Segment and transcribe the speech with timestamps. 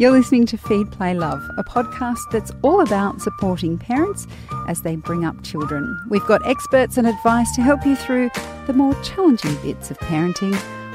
[0.00, 4.26] You're listening to Feed, Play, Love, a podcast that's all about supporting parents
[4.66, 5.94] as they bring up children.
[6.08, 8.30] We've got experts and advice to help you through
[8.66, 10.54] the more challenging bits of parenting.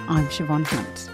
[0.10, 1.12] I'm Siobhan Hunt.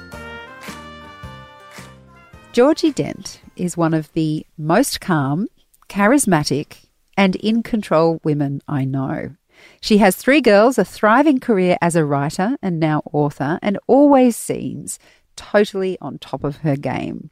[2.54, 5.50] Georgie Dent is one of the most calm,
[5.90, 6.86] charismatic,
[7.18, 9.36] and in control women I know.
[9.82, 14.38] She has three girls, a thriving career as a writer and now author, and always
[14.38, 14.98] seems
[15.42, 17.32] totally on top of her game.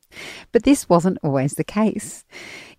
[0.52, 2.26] But this wasn't always the case.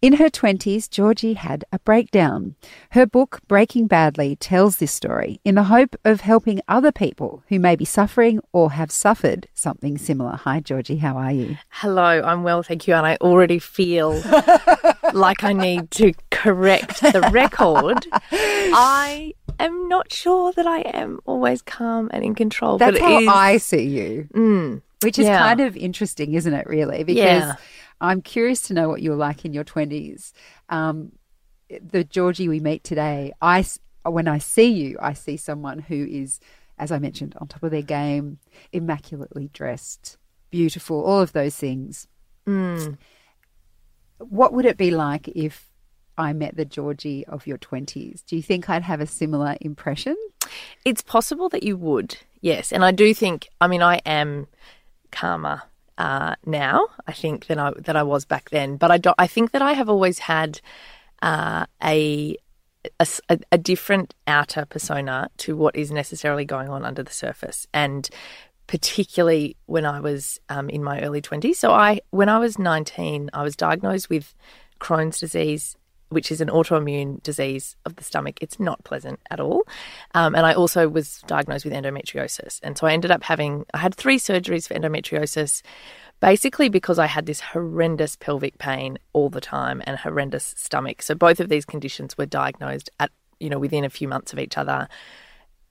[0.02, 2.56] In her 20s, Georgie had a breakdown.
[2.92, 7.60] Her book, Breaking Badly, tells this story in the hope of helping other people who
[7.60, 10.36] may be suffering or have suffered something similar.
[10.36, 11.58] Hi, Georgie, how are you?
[11.68, 12.94] Hello, I'm well, thank you.
[12.94, 14.12] And I already feel
[15.12, 18.06] like I need to correct the record.
[18.32, 22.78] I am not sure that I am always calm and in control.
[22.78, 24.28] That's but how is, I see you.
[24.34, 25.38] Mm, Which is Yeah.
[25.38, 27.04] kind of interesting, isn't it, really?
[27.04, 27.56] Because Yeah.
[28.00, 30.32] I'm curious to know what you were like in your 20s.
[30.68, 31.12] Um,
[31.68, 33.64] the Georgie we meet today, I,
[34.04, 36.40] when I see you, I see someone who is,
[36.78, 38.38] as I mentioned, on top of their game,
[38.72, 40.16] immaculately dressed,
[40.50, 42.06] beautiful, all of those things.
[42.46, 42.96] mm.
[44.18, 45.70] What would it be like if
[46.18, 48.22] I met the Georgie of your 20s?
[48.26, 50.14] Do you think I'd have a similar impression?
[50.84, 52.70] It's possible that you would, yes.
[52.72, 54.46] And I do think, I mean, I am
[55.10, 55.62] calmer
[55.98, 58.76] uh, now, I think, than I, than I was back then.
[58.76, 60.60] But I, do, I think that I have always had
[61.22, 62.36] uh, a,
[62.98, 63.06] a,
[63.52, 67.66] a- different outer persona to what is necessarily going on under the surface.
[67.74, 68.08] And
[68.66, 71.56] particularly when I was um, in my early 20s.
[71.56, 74.32] So I when I was 19, I was diagnosed with
[74.80, 75.76] Crohn's disease,
[76.10, 78.36] which is an autoimmune disease of the stomach.
[78.40, 79.66] It's not pleasant at all.
[80.14, 82.60] Um, and I also was diagnosed with endometriosis.
[82.62, 85.62] And so I ended up having I had three surgeries for endometriosis
[86.20, 91.02] basically because I had this horrendous pelvic pain all the time and horrendous stomach.
[91.02, 94.38] So both of these conditions were diagnosed at you know within a few months of
[94.38, 94.88] each other.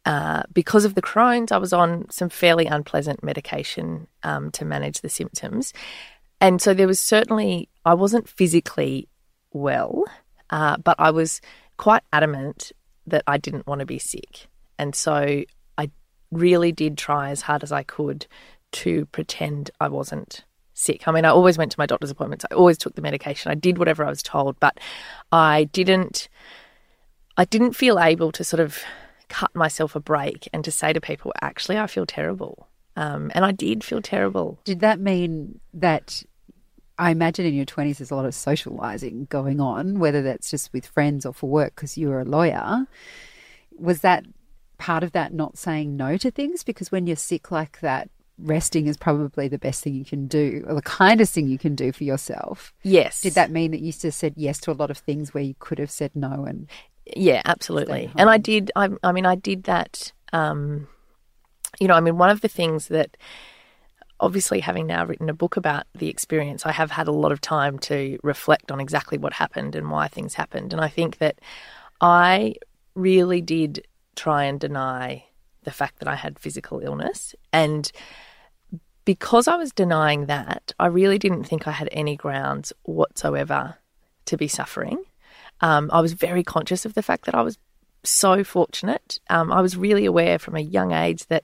[0.06, 5.02] Uh, because of the Crohn's, I was on some fairly unpleasant medication um, to manage
[5.02, 5.74] the symptoms.
[6.42, 9.10] And so there was certainly, I wasn't physically
[9.52, 10.06] well,
[10.50, 11.42] uh, but I was
[11.78, 12.72] quite adamant
[13.08, 14.48] that I didn't want to be sick.
[14.78, 15.44] And so
[15.78, 15.92] I
[16.32, 18.28] really did try as hard as I could
[18.72, 20.44] to pretend I wasn't
[20.74, 21.08] sick.
[21.08, 23.56] I mean, I always went to my doctor's appointments, I always took the medication, I
[23.56, 24.80] did whatever I was told, but
[25.32, 26.30] I didn't.
[27.38, 28.84] I didn't feel able to sort of
[29.30, 32.68] cut myself a break and to say to people, actually, I feel terrible.
[32.98, 34.60] Um, and I did feel terrible.
[34.66, 36.24] Did that mean that
[37.00, 40.74] I imagine in your 20s there's a lot of socializing going on, whether that's just
[40.74, 42.86] with friends or for work because you were a lawyer?
[43.78, 44.26] Was that
[44.78, 46.62] part of that not saying no to things?
[46.64, 50.66] Because when you're sick like that, resting is probably the best thing you can do
[50.68, 52.74] or the kindest thing you can do for yourself.
[52.84, 53.22] Yes.
[53.22, 55.56] Did that mean that you just said yes to a lot of things where you
[55.60, 56.46] could have said no?
[56.46, 56.70] And
[57.16, 58.12] Yeah, absolutely.
[58.18, 58.72] And I did.
[58.76, 60.12] I, I mean, I did that.
[60.34, 60.90] Um,
[61.80, 63.16] you know, I mean, one of the things that
[64.20, 67.42] obviously having now written a book about the experience, I have had a lot of
[67.42, 70.74] time to reflect on exactly what happened and why things happened.
[70.74, 71.40] And I think that
[72.02, 72.56] I
[72.96, 75.26] really did try and deny
[75.64, 77.36] the fact that I had physical illness.
[77.54, 77.92] And
[79.06, 83.76] because I was denying that, I really didn't think I had any grounds whatsoever
[84.26, 85.04] to be suffering.
[85.62, 87.58] Um, I was very conscious of the fact that I was
[88.04, 89.20] so fortunate.
[89.30, 91.44] Um, I was really aware from a young age that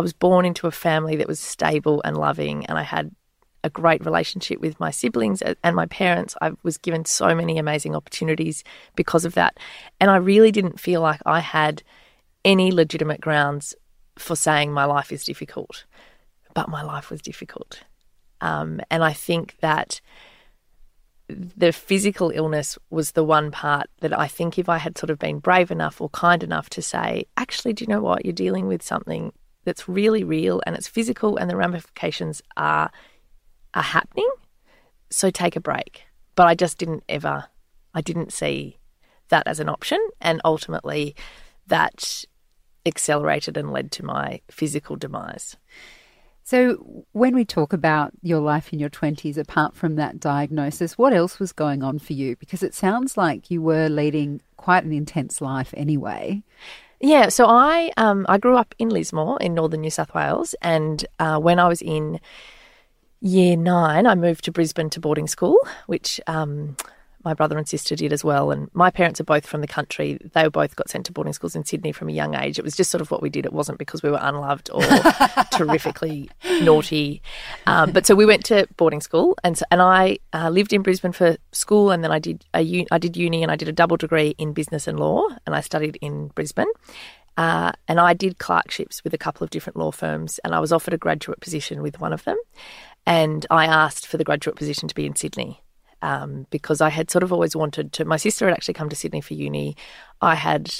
[0.00, 3.14] I was born into a family that was stable and loving, and I had
[3.62, 6.34] a great relationship with my siblings and my parents.
[6.40, 8.64] I was given so many amazing opportunities
[8.96, 9.58] because of that.
[10.00, 11.82] And I really didn't feel like I had
[12.46, 13.74] any legitimate grounds
[14.16, 15.84] for saying my life is difficult.
[16.54, 17.82] But my life was difficult.
[18.40, 20.00] Um, and I think that
[21.28, 25.18] the physical illness was the one part that I think if I had sort of
[25.18, 28.24] been brave enough or kind enough to say, actually, do you know what?
[28.24, 29.34] You're dealing with something
[29.64, 32.90] that's really real and it's physical and the ramifications are
[33.74, 34.30] are happening.
[35.10, 36.04] So take a break.
[36.34, 37.46] But I just didn't ever
[37.94, 38.78] I didn't see
[39.28, 41.14] that as an option and ultimately
[41.66, 42.24] that
[42.86, 45.56] accelerated and led to my physical demise.
[46.42, 51.12] So, when we talk about your life in your 20s, apart from that diagnosis, what
[51.12, 52.34] else was going on for you?
[52.36, 56.42] Because it sounds like you were leading quite an intense life anyway.
[57.00, 61.06] Yeah, so I um, I grew up in Lismore in northern New South Wales, and
[61.18, 62.20] uh, when I was in
[63.20, 65.56] year nine, I moved to Brisbane to boarding school,
[65.86, 66.76] which um,
[67.24, 68.50] my brother and sister did as well.
[68.50, 70.18] And my parents are both from the country.
[70.32, 72.58] They both got sent to boarding schools in Sydney from a young age.
[72.58, 73.44] It was just sort of what we did.
[73.44, 74.82] It wasn't because we were unloved or
[75.52, 76.30] terrifically
[76.62, 77.22] naughty.
[77.66, 80.82] Um, but so we went to boarding school, and so, and I uh, lived in
[80.82, 83.72] Brisbane for school, and then I did a I did uni, and I did a
[83.72, 86.70] double degree in business and law, and I studied in Brisbane.
[87.36, 90.72] Uh, and I did clerkships with a couple of different law firms, and I was
[90.72, 92.36] offered a graduate position with one of them.
[93.06, 95.62] And I asked for the graduate position to be in Sydney
[96.02, 98.04] um, because I had sort of always wanted to.
[98.04, 99.76] My sister had actually come to Sydney for uni.
[100.20, 100.74] I had,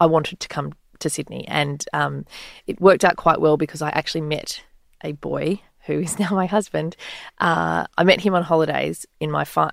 [0.00, 2.26] I wanted to come to Sydney, and um,
[2.66, 4.62] it worked out quite well because I actually met
[5.02, 6.96] a boy who is now my husband.
[7.38, 9.72] Uh, I met him on holidays in my fi-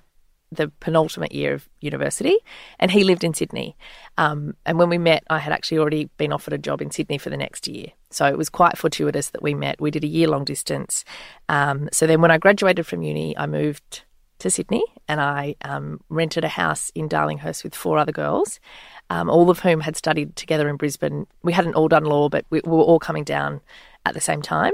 [0.50, 2.36] the penultimate year of university,
[2.78, 3.76] and he lived in Sydney.
[4.16, 7.18] Um, and when we met, I had actually already been offered a job in Sydney
[7.18, 7.88] for the next year.
[8.10, 9.80] So it was quite fortuitous that we met.
[9.80, 11.04] We did a year long distance.
[11.48, 14.04] Um, so then when I graduated from uni, I moved
[14.38, 18.60] to Sydney and I um, rented a house in Darlinghurst with four other girls,
[19.10, 21.26] um, all of whom had studied together in Brisbane.
[21.42, 23.60] We hadn't all done law, but we, we were all coming down
[24.04, 24.72] at the same time.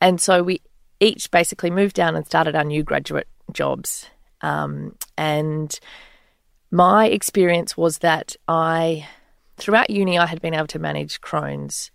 [0.00, 0.60] And so we
[1.00, 4.08] each basically moved down and started our new graduate jobs.
[4.42, 5.78] Um, and
[6.70, 9.08] my experience was that I,
[9.56, 11.90] throughout uni, I had been able to manage Crohn's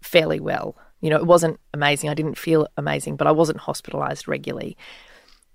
[0.00, 0.76] fairly well.
[1.00, 2.10] You know, it wasn't amazing.
[2.10, 4.76] I didn't feel amazing, but I wasn't hospitalized regularly.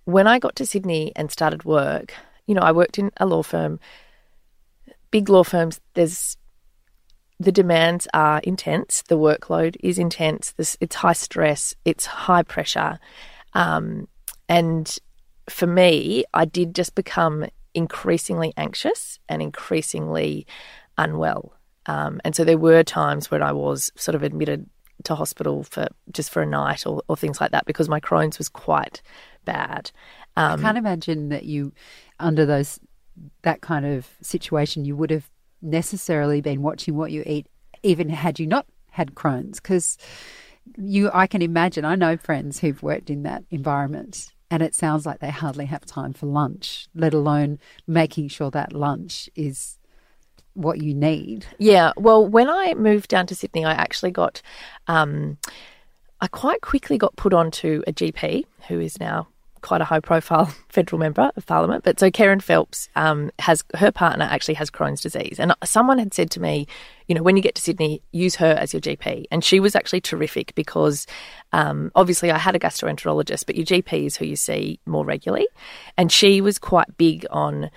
[0.05, 2.13] When I got to Sydney and started work,
[2.45, 3.79] you know, I worked in a law firm.
[5.11, 6.37] Big law firms, there's
[7.39, 9.03] the demands are intense.
[9.07, 10.53] The workload is intense.
[10.53, 11.73] This, it's high stress.
[11.85, 12.99] It's high pressure,
[13.53, 14.07] um,
[14.49, 14.97] and
[15.49, 20.47] for me, I did just become increasingly anxious and increasingly
[20.97, 21.53] unwell.
[21.85, 24.69] Um, and so there were times when I was sort of admitted
[25.03, 28.37] to hospital for just for a night or, or things like that because my Crohn's
[28.37, 29.01] was quite
[29.45, 29.91] bad.
[30.35, 31.73] Um, I can't imagine that you,
[32.19, 32.79] under those
[33.43, 35.29] that kind of situation, you would have
[35.61, 37.47] necessarily been watching what you eat,
[37.83, 39.97] even had you not had Crohn's, because
[40.77, 41.09] you.
[41.13, 41.85] I can imagine.
[41.85, 45.85] I know friends who've worked in that environment, and it sounds like they hardly have
[45.85, 49.77] time for lunch, let alone making sure that lunch is
[50.53, 51.45] what you need.
[51.57, 51.91] Yeah.
[51.97, 54.41] Well, when I moved down to Sydney, I actually got,
[54.87, 55.37] um,
[56.21, 59.27] I quite quickly got put onto a GP who is now
[59.63, 61.83] quite a high profile federal member of parliament.
[61.83, 65.39] But so Kerryn Phelps um, has her partner actually has Crohn's disease.
[65.39, 66.67] And someone had said to me,
[67.07, 69.25] you know, when you get to Sydney, use her as your GP.
[69.31, 71.07] And she was actually terrific because
[71.51, 75.47] um, obviously I had a gastroenterologist, but your GP is who you see more regularly.
[75.97, 77.71] And she was quite big on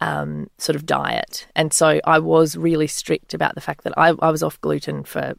[0.00, 1.46] um, sort of diet.
[1.54, 5.04] And so I was really strict about the fact that I, I was off gluten
[5.04, 5.34] for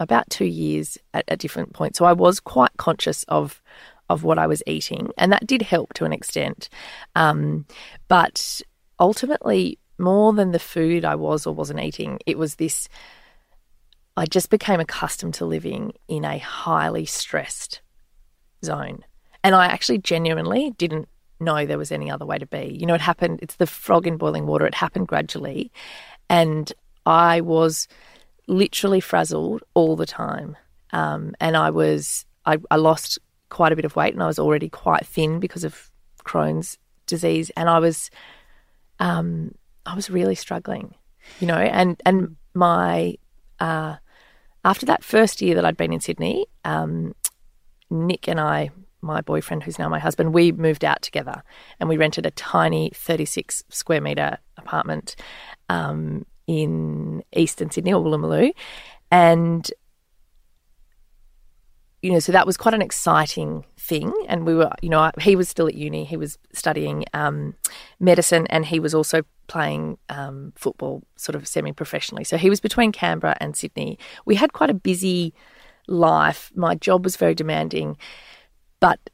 [0.00, 1.98] about two years at, at different points.
[1.98, 3.62] So I was quite conscious of
[4.08, 6.68] of what I was eating, and that did help to an extent.
[7.14, 7.66] Um,
[8.08, 8.60] but
[8.98, 12.88] ultimately, more than the food I was or wasn't eating, it was this.
[14.16, 17.82] I just became accustomed to living in a highly stressed
[18.64, 19.04] zone.
[19.44, 21.08] And I actually genuinely didn't
[21.40, 22.76] know there was any other way to be.
[22.78, 24.66] You know, it happened, it's the frog in boiling water.
[24.66, 25.70] It happened gradually.
[26.28, 26.72] And
[27.06, 27.86] I was
[28.48, 30.56] literally frazzled all the time.
[30.92, 33.18] Um, and I was, I, I lost
[33.48, 35.90] quite a bit of weight and I was already quite thin because of
[36.24, 37.50] Crohn's disease.
[37.56, 38.10] And I was
[39.00, 39.54] um,
[39.86, 40.94] I was really struggling,
[41.40, 43.16] you know, and and my
[43.60, 43.96] uh,
[44.64, 47.14] after that first year that I'd been in Sydney, um,
[47.90, 51.42] Nick and I, my boyfriend, who's now my husband, we moved out together
[51.80, 55.16] and we rented a tiny 36 square meter apartment
[55.68, 58.52] um, in eastern Sydney or Woolloomooloo,
[59.10, 59.70] and
[62.08, 64.14] you know, so that was quite an exciting thing.
[64.28, 67.54] And we were, you know, he was still at uni, he was studying um,
[68.00, 72.24] medicine, and he was also playing um, football sort of semi professionally.
[72.24, 73.98] So he was between Canberra and Sydney.
[74.24, 75.34] We had quite a busy
[75.86, 76.50] life.
[76.54, 77.98] My job was very demanding,
[78.80, 79.10] but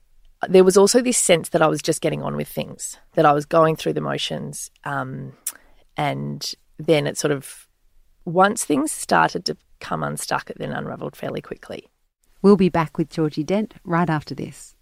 [0.49, 3.33] there was also this sense that I was just getting on with things, that I
[3.33, 4.71] was going through the motions.
[4.85, 5.33] Um,
[5.97, 7.67] and then it sort of,
[8.25, 11.89] once things started to come unstuck, it then unravelled fairly quickly.
[12.45, 14.77] We'll be back with Georgie Dent right after this.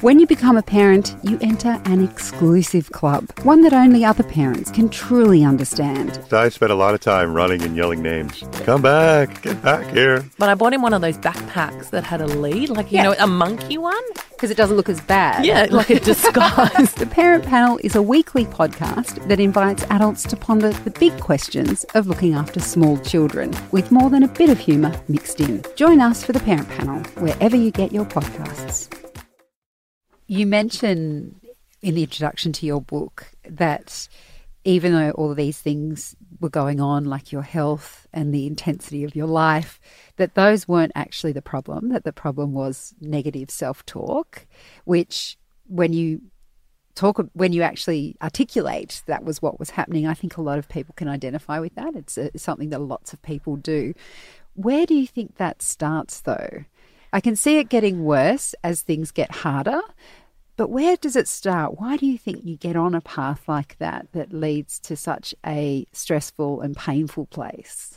[0.00, 4.70] When you become a parent, you enter an exclusive club, one that only other parents
[4.70, 6.18] can truly understand.
[6.32, 8.42] I spent a lot of time running and yelling names.
[8.64, 10.24] Come back, get back here.
[10.38, 13.02] But I bought him one of those backpacks that had a lead, like, you yeah.
[13.02, 14.02] know, a monkey one.
[14.30, 15.44] Because it doesn't look as bad.
[15.44, 16.94] Yeah, like a disguise.
[16.94, 21.84] the Parent Panel is a weekly podcast that invites adults to ponder the big questions
[21.94, 25.62] of looking after small children, with more than a bit of humour mixed in.
[25.76, 28.88] Join us for the Parent Panel, wherever you get your podcasts.
[30.30, 31.40] You mentioned
[31.82, 34.08] in the introduction to your book that
[34.62, 39.02] even though all of these things were going on, like your health and the intensity
[39.02, 39.80] of your life,
[40.18, 44.46] that those weren't actually the problem, that the problem was negative self talk,
[44.84, 46.20] which when you
[46.94, 50.68] talk, when you actually articulate that was what was happening, I think a lot of
[50.68, 51.96] people can identify with that.
[51.96, 53.94] It's a, something that lots of people do.
[54.54, 56.66] Where do you think that starts, though?
[57.12, 59.80] I can see it getting worse as things get harder,
[60.60, 61.80] but where does it start?
[61.80, 65.34] Why do you think you get on a path like that that leads to such
[65.46, 67.96] a stressful and painful place?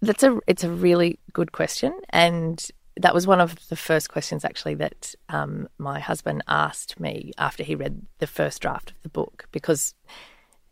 [0.00, 4.46] That's a it's a really good question, and that was one of the first questions
[4.46, 9.10] actually that um, my husband asked me after he read the first draft of the
[9.10, 9.94] book because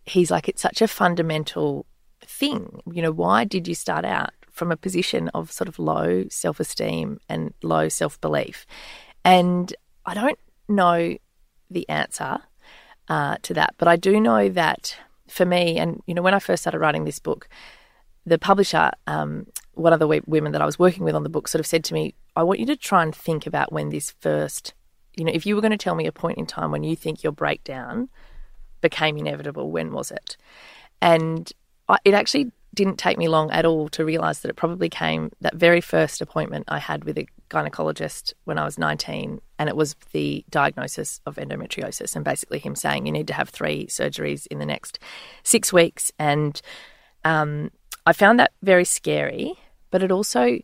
[0.06, 1.84] he's like it's such a fundamental
[2.22, 2.80] thing.
[2.90, 6.58] You know, why did you start out from a position of sort of low self
[6.58, 8.64] esteem and low self belief?
[9.26, 9.74] And
[10.06, 11.16] I don't know
[11.70, 12.40] the answer
[13.08, 14.96] uh, to that, but I do know that
[15.28, 17.48] for me, and you know, when I first started writing this book,
[18.24, 21.48] the publisher, um, one of the women that I was working with on the book,
[21.48, 24.14] sort of said to me, "I want you to try and think about when this
[24.20, 24.74] first,
[25.16, 26.96] you know, if you were going to tell me a point in time when you
[26.96, 28.08] think your breakdown
[28.80, 30.36] became inevitable, when was it?"
[31.00, 31.52] And
[31.88, 35.32] I, it actually didn't take me long at all to realize that it probably came
[35.40, 39.74] that very first appointment I had with a gynecologist when I was 19, and it
[39.74, 44.46] was the diagnosis of endometriosis, and basically him saying you need to have three surgeries
[44.48, 45.00] in the next
[45.42, 46.12] six weeks.
[46.18, 46.60] And
[47.24, 47.70] um,
[48.04, 49.54] I found that very scary,
[49.90, 50.58] but it also,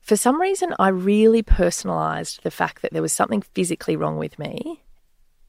[0.00, 4.38] for some reason, I really personalized the fact that there was something physically wrong with
[4.38, 4.82] me,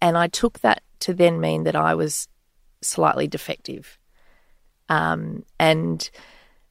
[0.01, 2.29] and I took that to then mean that I was
[2.81, 3.99] slightly defective
[4.89, 6.09] um, and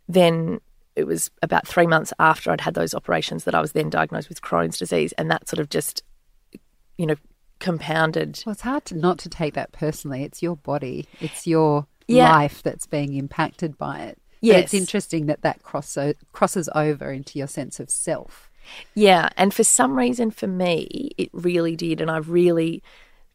[0.08, 0.60] then
[0.96, 4.28] it was about three months after I'd had those operations that I was then diagnosed
[4.28, 6.02] with Crohn's disease, and that sort of just,
[6.96, 7.16] you know,
[7.58, 8.42] compounded.
[8.46, 10.22] Well, it's hard to not to take that personally.
[10.22, 12.30] It's your body, it's your yeah.
[12.30, 14.18] life that's being impacted by it.
[14.40, 15.96] Yeah, it's interesting that that cross,
[16.32, 18.50] crosses over into your sense of self.
[18.94, 22.82] Yeah, and for some reason, for me, it really did, and I really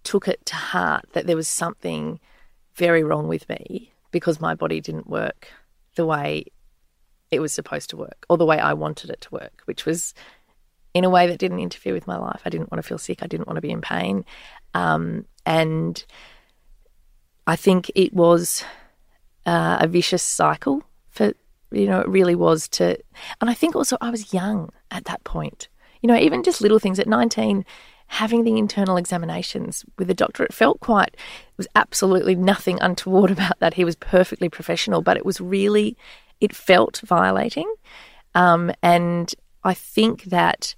[0.04, 2.20] took it to heart that there was something
[2.76, 5.48] very wrong with me because my body didn't work
[5.96, 6.46] the way
[7.32, 10.14] it was supposed to work or the way I wanted it to work, which was
[10.94, 12.42] in a way that didn't interfere with my life.
[12.46, 13.22] I didn't want to feel sick.
[13.22, 14.26] I didn't want to be in pain.
[14.74, 16.04] Um, and
[17.46, 18.64] I think it was
[19.46, 21.34] uh, a vicious cycle for,
[21.72, 22.98] you know, it really was to.
[23.40, 25.68] And I think also I was young at that point.
[26.02, 27.66] You know, even just little things at 19,
[28.10, 33.32] having the internal examinations with the doctor, it felt quite, it was absolutely nothing untoward
[33.38, 33.76] about that.
[33.76, 35.96] He was perfectly professional, but it was really,
[36.42, 37.72] it felt violating.
[38.34, 40.76] Um, and I think that,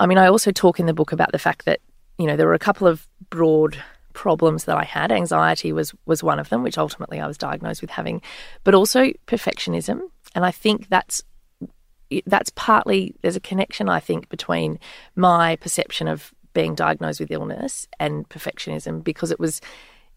[0.00, 1.80] I mean, I also talk in the book about the fact that,
[2.18, 3.76] you know, there were a couple of broad
[4.14, 5.12] problems that I had.
[5.12, 8.22] Anxiety was was one of them, which ultimately I was diagnosed with having,
[8.64, 10.00] but also perfectionism.
[10.34, 11.22] And I think that's
[12.26, 14.78] that's partly there's a connection I think between
[15.16, 19.60] my perception of being diagnosed with illness and perfectionism because it was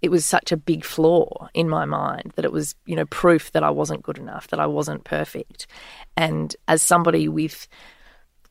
[0.01, 3.51] it was such a big flaw in my mind that it was you know proof
[3.51, 5.67] that I wasn't good enough that I wasn't perfect.
[6.17, 7.67] And as somebody with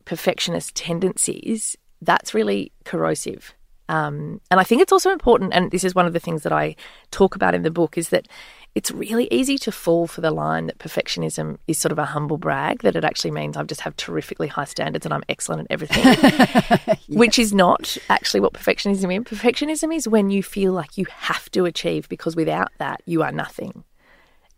[0.04, 3.54] perfectionist tendencies that's really corrosive.
[3.88, 6.52] Um, and I think it's also important and this is one of the things that
[6.52, 6.76] I
[7.10, 8.28] talk about in the book is that
[8.74, 12.38] it's really easy to fall for the line that perfectionism is sort of a humble
[12.38, 15.66] brag, that it actually means I just have terrifically high standards and I'm excellent at
[15.70, 16.98] everything, yes.
[17.08, 19.24] which is not actually what perfectionism is.
[19.24, 23.32] Perfectionism is when you feel like you have to achieve because without that, you are
[23.32, 23.84] nothing.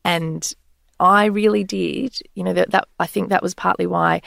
[0.05, 0.53] And
[1.01, 4.23] I really did, you know, that, that I think that was partly why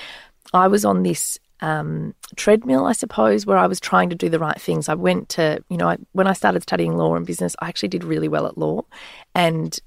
[0.53, 4.40] I was on this um, treadmill, I suppose, where I was trying to do the
[4.40, 4.90] right things.
[4.90, 7.90] I went to, you know, I, when I started studying law and business, I actually
[7.90, 8.84] did really well at law.
[9.34, 9.78] And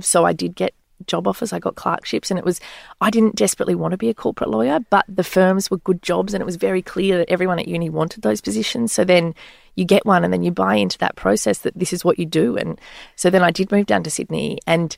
[0.00, 0.74] so I did get
[1.06, 2.60] job offers, I got clerkships, and it was,
[3.00, 6.34] I didn't desperately want to be a corporate lawyer, but the firms were good jobs,
[6.34, 8.92] and it was very clear that everyone at uni wanted those positions.
[8.92, 9.34] So then
[9.74, 12.26] you get one, and then you buy into that process that this is what you
[12.26, 12.56] do.
[12.56, 12.80] And
[13.16, 14.96] so then I did move down to Sydney, and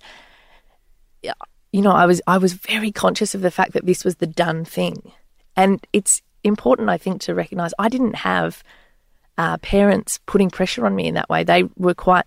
[1.73, 4.27] you know, I was I was very conscious of the fact that this was the
[4.27, 5.13] done thing
[5.57, 8.63] and it's important, I think, to recognize I didn't have
[9.39, 11.45] uh, parents putting pressure on me in that way.
[11.45, 12.25] They were quite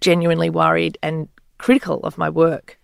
[0.00, 1.28] genuinely worried and
[1.58, 2.78] critical of my work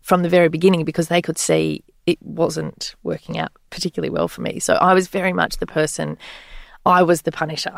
[0.00, 4.42] from the very beginning because they could see it wasn't working out particularly well for
[4.42, 4.58] me.
[4.58, 6.18] So I was very much the person,
[6.84, 7.76] I was the punisher.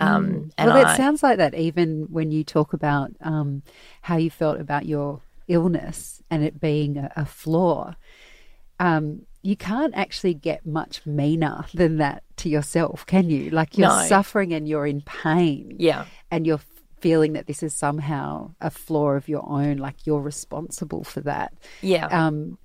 [0.00, 0.50] Um, mm.
[0.58, 3.62] and well, it sounds like that even when you talk about um,
[4.02, 7.94] how you felt about your illness and it being a, a flaw.
[8.80, 13.50] Um, you can't actually get much meaner than that to yourself, can you?
[13.50, 14.06] Like you're No.
[14.06, 15.76] suffering and you're in pain.
[15.78, 16.06] Yeah.
[16.30, 16.60] And you're
[17.00, 21.52] feeling that this is somehow a flaw of your own, like you're responsible for that.
[21.80, 22.06] Yeah.
[22.06, 22.58] Um,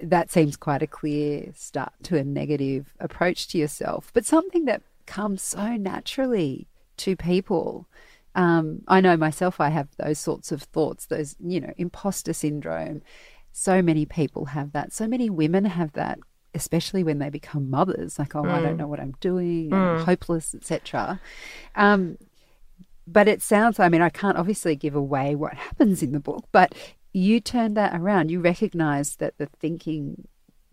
[0.00, 4.82] that seems quite a clear start to a negative approach to yourself, but something that
[5.06, 6.66] comes so naturally
[6.98, 7.86] to people.
[8.34, 13.02] Um, I know myself, I have those sorts of thoughts, those, you know, imposter syndrome.
[13.56, 14.92] So many people have that.
[14.92, 16.18] So many women have that,
[16.56, 18.18] especially when they become mothers.
[18.18, 21.20] Like, oh, I don't know what I'm doing, and I'm hopeless, etc.
[21.76, 22.18] Um,
[23.06, 26.46] but it sounds, I mean, I can't obviously give away what happens in the book,
[26.50, 26.74] but
[27.12, 28.28] you turned that around.
[28.32, 30.26] You recognized that the thinking,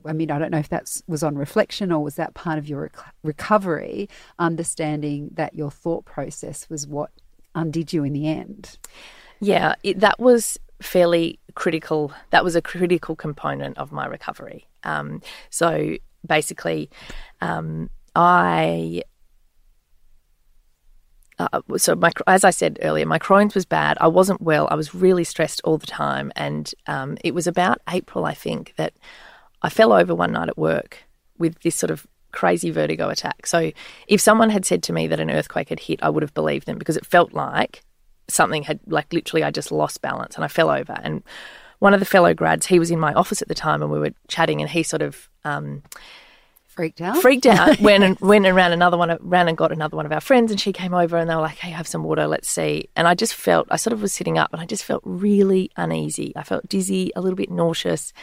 [0.04, 2.68] I mean, I don't know if that was on reflection or was that part of
[2.68, 4.10] your rec- recovery,
[4.40, 7.12] understanding that your thought process was what
[7.54, 8.80] undid you in the end.
[9.40, 12.14] Yeah, it, that was fairly critical.
[12.32, 14.68] That was a critical component of my recovery.
[14.84, 15.96] Um, so
[16.26, 16.90] basically,
[17.42, 19.04] um, I.
[21.40, 23.98] Uh, so my, as I said earlier, my Crohn's was bad.
[24.00, 24.68] I wasn't well.
[24.70, 28.74] I was really stressed all the time, and um, it was about April, I think,
[28.76, 28.94] that
[29.64, 31.00] I fell over one night at work
[31.40, 33.46] with this sort of crazy vertigo attack.
[33.46, 33.72] So
[34.08, 36.68] if someone had said to me that an earthquake had hit, I would have believed
[36.68, 37.82] them because it felt like
[38.32, 40.98] something had like literally I just lost balance and I fell over.
[41.04, 41.24] And
[41.80, 44.00] one of the fellow grads he was in my office at the time and we
[44.00, 45.84] were chatting and he sort of um,
[46.68, 47.18] Freaked out?
[47.22, 50.12] freaked out went and went and ran another one ran and got another one of
[50.14, 52.50] our friends and she came over and they were like hey have some water let's
[52.50, 52.90] see.
[52.96, 55.70] And I just felt I sort of was sitting up and I just felt really
[55.76, 56.32] uneasy.
[56.36, 58.14] I felt dizzy a little bit nauseous.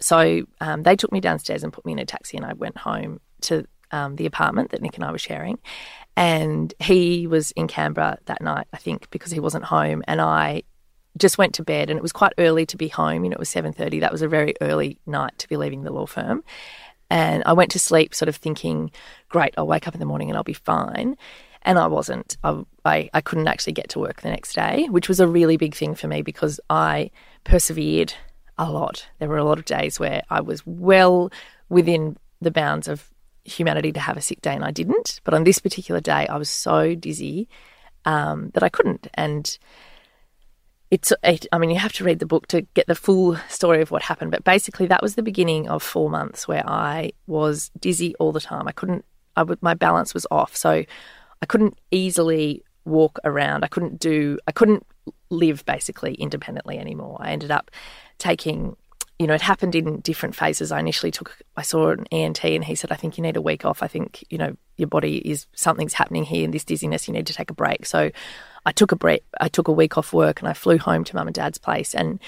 [0.00, 2.78] So um, they took me downstairs and put me in a taxi and I went
[2.78, 5.58] home to um, the apartment that Nick and I were sharing.
[6.16, 10.02] And he was in Canberra that night I think because he wasn't home.
[10.06, 10.62] And I
[11.18, 13.24] just went to bed and it was quite early to be home.
[13.24, 15.92] You know it was 7.30 that was a very early night to be leaving the
[15.92, 16.42] law firm.
[17.10, 18.90] And I went to sleep sort of thinking
[19.28, 21.16] great I'll wake up in the morning and I'll be fine.
[21.64, 22.36] And I wasn't.
[22.42, 25.56] I, I, I couldn't actually get to work the next day which was a really
[25.56, 27.10] big thing for me because I
[27.44, 28.14] persevered
[28.58, 29.08] a lot.
[29.18, 31.30] There were a lot of days where I was well
[31.68, 33.11] within the bounds of
[33.44, 36.36] humanity to have a sick day and I didn't but on this particular day I
[36.36, 37.48] was so dizzy
[38.04, 39.08] um, that I couldn't.
[39.14, 39.58] And
[40.90, 43.80] it's it, I mean you have to read the book to get the full story
[43.80, 47.70] of what happened but basically that was the beginning of 4 months where I was
[47.80, 48.68] dizzy all the time.
[48.68, 49.04] I couldn't
[49.36, 50.84] I would my balance was off so
[51.40, 53.64] I couldn't easily walk around.
[53.64, 54.86] I couldn't do I couldn't
[55.30, 57.16] live basically independently anymore.
[57.20, 57.70] I ended up
[58.18, 58.76] taking
[59.22, 60.72] you know, it happened in different phases.
[60.72, 63.42] I initially took, I saw an ENT and he said, I think you need a
[63.42, 63.82] week off.
[63.82, 67.06] I think, you know, your body is, something's happening here in this dizziness.
[67.06, 67.86] You need to take a break.
[67.86, 68.10] So
[68.66, 71.14] I took a break, I took a week off work and I flew home to
[71.14, 71.94] mum and dad's place.
[71.94, 72.18] And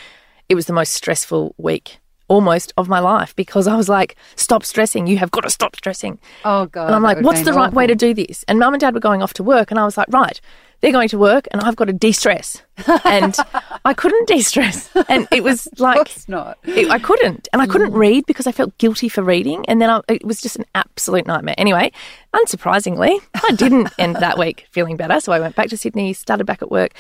[0.48, 1.98] it was the most stressful week
[2.28, 5.06] almost of my life because I was like, stop stressing.
[5.06, 6.18] You have got to stop stressing.
[6.44, 6.86] Oh, God.
[6.86, 8.44] And I'm like, what's the right way to do this?
[8.48, 10.40] And mum and dad were going off to work, and I was like, right,
[10.80, 12.62] they're going to work, and I've got to de stress.
[13.04, 13.34] And
[13.84, 14.90] I couldn't de stress.
[15.08, 16.58] And it was Of like, course not.
[16.64, 17.48] it, I couldn't.
[17.52, 17.96] And I couldn't mm.
[17.96, 19.64] read because I felt guilty for reading.
[19.66, 21.54] And then I, it was just an absolute nightmare.
[21.56, 21.90] Anyway,
[22.34, 25.20] unsurprisingly, I didn't end that week feeling better.
[25.20, 26.92] So I went back to Sydney, started back at work,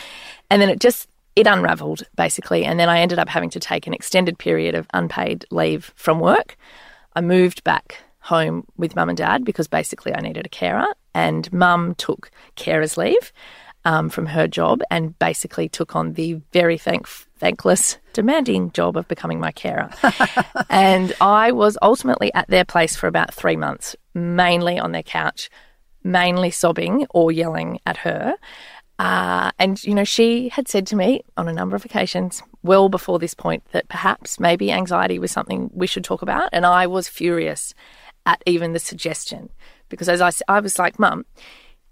[0.50, 2.64] and then it just, it unraveled basically.
[2.64, 6.20] And then I ended up having to take an extended period of unpaid leave from
[6.20, 6.56] work.
[7.14, 11.52] I moved back home with mum and dad because basically I needed a carer, and
[11.52, 13.32] mum took carer's leave
[13.84, 17.06] um, from her job and basically took on the very thank-
[17.38, 19.90] thankless, demanding job of becoming my carer.
[20.70, 25.50] and I was ultimately at their place for about three months, mainly on their couch,
[26.02, 28.34] mainly sobbing or yelling at her.
[28.98, 32.88] Uh, and, you know, she had said to me on a number of occasions, well
[32.88, 36.48] before this point, that perhaps maybe anxiety was something we should talk about.
[36.52, 37.74] And I was furious
[38.26, 39.50] at even the suggestion
[39.88, 41.26] because, as I, I was like, Mum,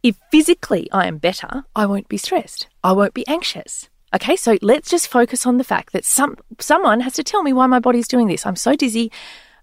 [0.02, 2.68] if physically I am better, I won't be stressed.
[2.82, 3.88] I won't be anxious.
[4.14, 7.52] Okay, so let's just focus on the fact that some someone has to tell me
[7.52, 8.44] why my body's doing this.
[8.44, 9.10] I'm so dizzy,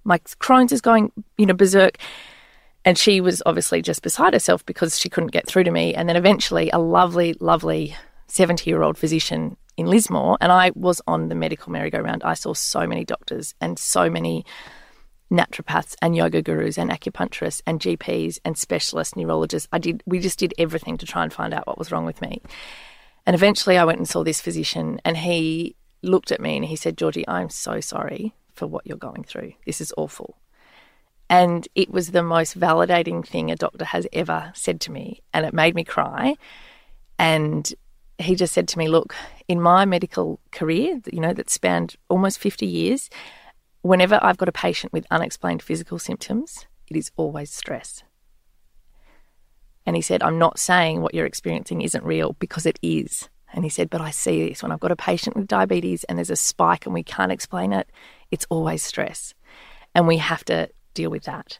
[0.04, 1.97] my Crohn's is going, you know, berserk.
[2.86, 5.94] And she was obviously just beside herself because she couldn't get through to me.
[5.94, 7.96] And then eventually, a lovely, lovely
[8.28, 12.22] 70 year old physician in Lismore, and I was on the medical merry-go-round.
[12.24, 14.46] I saw so many doctors and so many
[15.32, 19.70] naturopaths and yoga gurus and acupuncturists and GPs and specialist neurologists.
[19.72, 22.22] I did we just did everything to try and find out what was wrong with
[22.22, 22.42] me.
[23.26, 26.76] And eventually I went and saw this physician and he looked at me and he
[26.76, 29.54] said, Georgie, I'm so sorry for what you're going through.
[29.65, 30.36] This is awful.
[31.30, 35.22] And it was the most validating thing a doctor has ever said to me.
[35.34, 36.36] And it made me cry.
[37.20, 37.72] And
[38.18, 39.15] he just said to me, Look,
[39.48, 43.10] in my medical career, you know, that spanned almost 50 years,
[43.82, 48.04] whenever I've got a patient with unexplained physical symptoms, it is always stress.
[49.86, 53.30] And he said, I'm not saying what you're experiencing isn't real because it is.
[53.54, 56.18] And he said, But I see this when I've got a patient with diabetes and
[56.18, 57.89] there's a spike and we can't explain it,
[58.32, 59.34] it's always stress.
[59.96, 61.60] And we have to deal with that.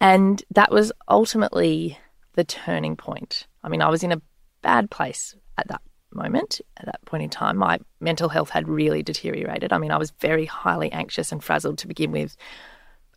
[0.00, 1.98] And that was ultimately
[2.34, 3.46] the turning point.
[3.64, 4.22] I mean, I was in a
[4.62, 5.80] bad place at that
[6.12, 7.56] moment, at that point in time.
[7.56, 9.72] My mental health had really deteriorated.
[9.72, 12.36] I mean, I was very highly anxious and frazzled to begin with.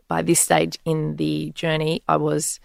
[0.07, 2.59] By this stage in the journey, I was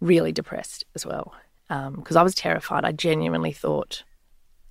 [0.00, 1.34] really depressed as well
[1.68, 2.84] because um, I was terrified.
[2.84, 4.02] I genuinely thought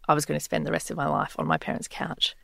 [0.07, 2.35] I was going to spend the rest of my life on my parents' couch.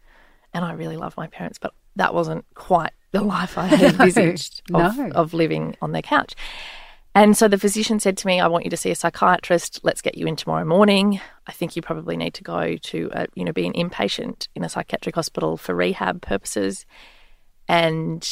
[0.54, 4.62] And I really love my parents, but that wasn't quite the life I had envisaged
[4.70, 5.08] no, of, no.
[5.10, 6.36] of living on their couch.
[7.16, 9.80] And so the physician said to me, I want you to see a psychiatrist.
[9.84, 11.22] Let's get you in tomorrow morning.
[11.48, 14.66] I think you probably need to go to, a, you know, be an inpatient in
[14.66, 16.86] a psychiatric hospital for rehab purposes.
[17.70, 18.28] And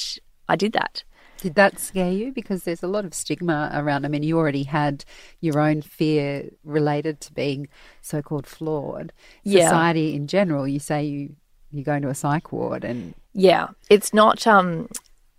[0.50, 1.06] I did that.
[1.38, 2.34] Did that scare you?
[2.34, 4.06] Because there's a lot of stigma around.
[4.06, 5.06] I mean, you already had
[5.40, 7.70] your own fear related to being
[8.02, 9.14] so called flawed.
[9.44, 9.66] Yeah.
[9.66, 11.36] Society in general, you say you,
[11.74, 13.14] you go into a psych ward and.
[13.34, 13.70] Yeah.
[13.90, 14.46] It's not.
[14.48, 14.88] um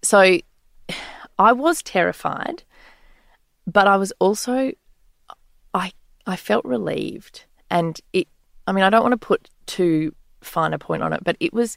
[0.02, 0.38] So
[1.38, 2.62] I was terrified
[3.66, 4.72] but I was also
[5.72, 5.92] I
[6.26, 8.28] I felt relieved and it
[8.66, 11.52] I mean I don't want to put too fine a point on it but it
[11.52, 11.76] was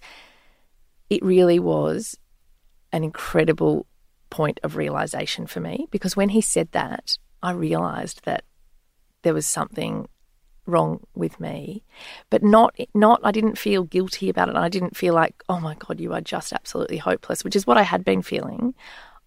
[1.09, 2.17] it really was
[2.91, 3.85] an incredible
[4.29, 8.43] point of realization for me because when he said that I realized that
[9.21, 10.07] there was something
[10.67, 11.83] wrong with me
[12.29, 15.75] but not not I didn't feel guilty about it I didn't feel like oh my
[15.75, 18.75] god you are just absolutely hopeless which is what I had been feeling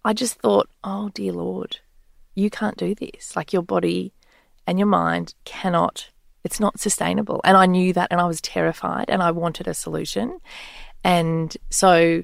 [0.05, 1.79] I just thought oh dear lord
[2.35, 3.35] you can't do this.
[3.35, 4.13] Like your body
[4.67, 6.09] and your mind cannot,
[6.43, 7.41] it's not sustainable.
[7.43, 10.39] And I knew that and I was terrified and I wanted a solution.
[11.03, 12.23] And so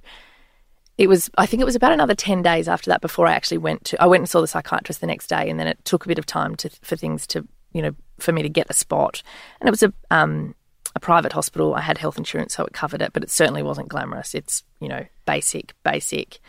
[0.97, 3.59] it was, I think it was about another 10 days after that before I actually
[3.59, 5.49] went to, I went and saw the psychiatrist the next day.
[5.49, 8.31] And then it took a bit of time to, for things to, you know, for
[8.31, 9.21] me to get a spot.
[9.59, 10.55] And it was a, um,
[10.95, 11.75] a private hospital.
[11.75, 14.33] I had health insurance, so it covered it, but it certainly wasn't glamorous.
[14.33, 16.39] It's, you know, basic, basic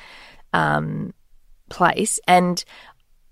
[0.53, 1.13] um,
[1.69, 2.19] place.
[2.27, 2.65] And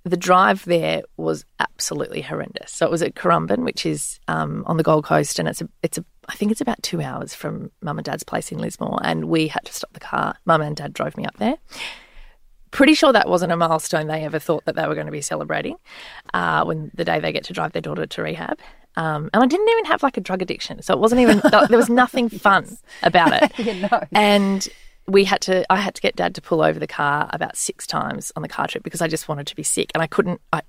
[0.04, 2.70] the drive there was absolutely horrendous.
[2.70, 5.68] So it was at Currumbin, which is um, on the Gold Coast, and it's a,
[5.82, 9.00] it's a, I think it's about two hours from Mum and Dad's place in Lismore,
[9.02, 10.36] and we had to stop the car.
[10.44, 11.56] Mum and Dad drove me up there.
[12.70, 15.20] Pretty sure that wasn't a milestone they ever thought that they were going to be
[15.20, 15.76] celebrating
[16.34, 18.58] uh, when the day they get to drive their daughter to rehab.
[18.96, 21.78] Um, and I didn't even have like a drug addiction, so it wasn't even there
[21.78, 22.82] was nothing fun yes.
[23.02, 23.58] about it.
[23.58, 24.02] yeah, no.
[24.12, 24.68] And
[25.06, 27.86] we had to I had to get dad to pull over the car about six
[27.86, 30.40] times on the car trip because I just wanted to be sick and I couldn't
[30.52, 30.62] I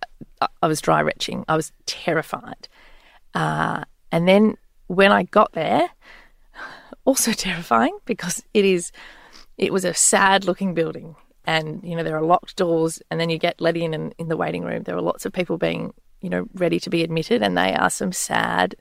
[0.61, 2.67] I was dry retching I was terrified
[3.33, 4.57] uh, and then
[4.87, 5.89] when I got there
[7.05, 8.91] also terrifying because it is
[9.57, 11.15] it was a sad looking building
[11.47, 14.27] and you know there are locked doors and then you get let in and in
[14.27, 17.41] the waiting room there are lots of people being you know ready to be admitted
[17.41, 18.75] and they are some sad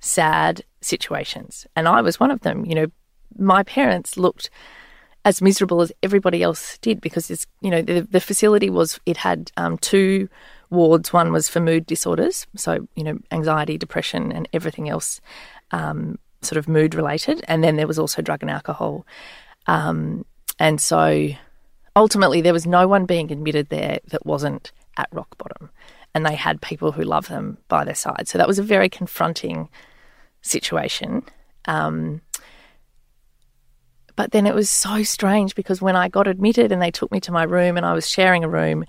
[0.00, 2.86] sad situations and I was one of them you know
[3.36, 4.50] my parents looked
[5.24, 9.18] as miserable as everybody else did because it's you know the, the facility was it
[9.18, 10.28] had um, two
[10.70, 11.12] wards.
[11.12, 15.20] One was for mood disorders, so you know anxiety, depression, and everything else,
[15.70, 19.06] um, sort of mood related, and then there was also drug and alcohol.
[19.66, 20.24] Um,
[20.58, 21.28] and so
[21.98, 25.70] ultimately, there was no one being admitted there that wasn't at rock bottom,
[26.14, 28.28] and they had people who love them by their side.
[28.28, 29.68] So that was a very confronting
[30.40, 31.24] situation.
[31.66, 32.22] Um,
[34.14, 37.20] but then it was so strange because when I got admitted and they took me
[37.20, 38.84] to my room and I was sharing a room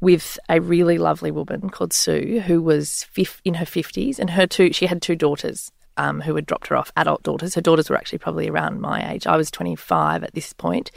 [0.00, 3.06] with a really lovely woman called Sue who was
[3.44, 6.76] in her 50s and her two she had two daughters um, who had dropped her
[6.76, 10.32] off adult daughters her daughters were actually probably around my age I was 25 at
[10.32, 10.90] this point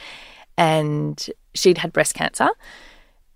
[0.58, 2.50] and she'd had breast cancer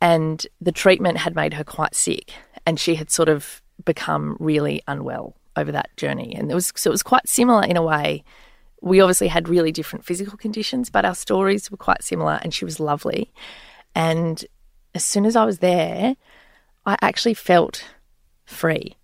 [0.02, 2.34] and the treatment had made her quite sick
[2.66, 6.90] and she had sort of become really unwell over that journey and it was so
[6.90, 8.24] it was quite similar in a way
[8.82, 12.66] we obviously had really different physical conditions, but our stories were quite similar, and she
[12.66, 13.32] was lovely.
[13.96, 14.44] And
[14.94, 16.16] as soon as I was there,
[16.86, 17.84] I actually felt
[18.46, 18.96] free.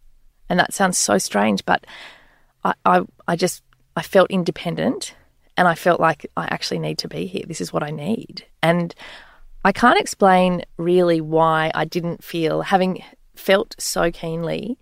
[0.50, 1.86] And that sounds so strange, but
[2.64, 3.64] I, I, I just
[3.96, 5.16] I felt independent
[5.58, 7.44] and I felt like I actually need to be here.
[7.48, 8.46] This is what I need.
[8.62, 8.94] And
[9.66, 13.04] I can't explain really why I didn't feel, having
[13.36, 14.78] felt so keenly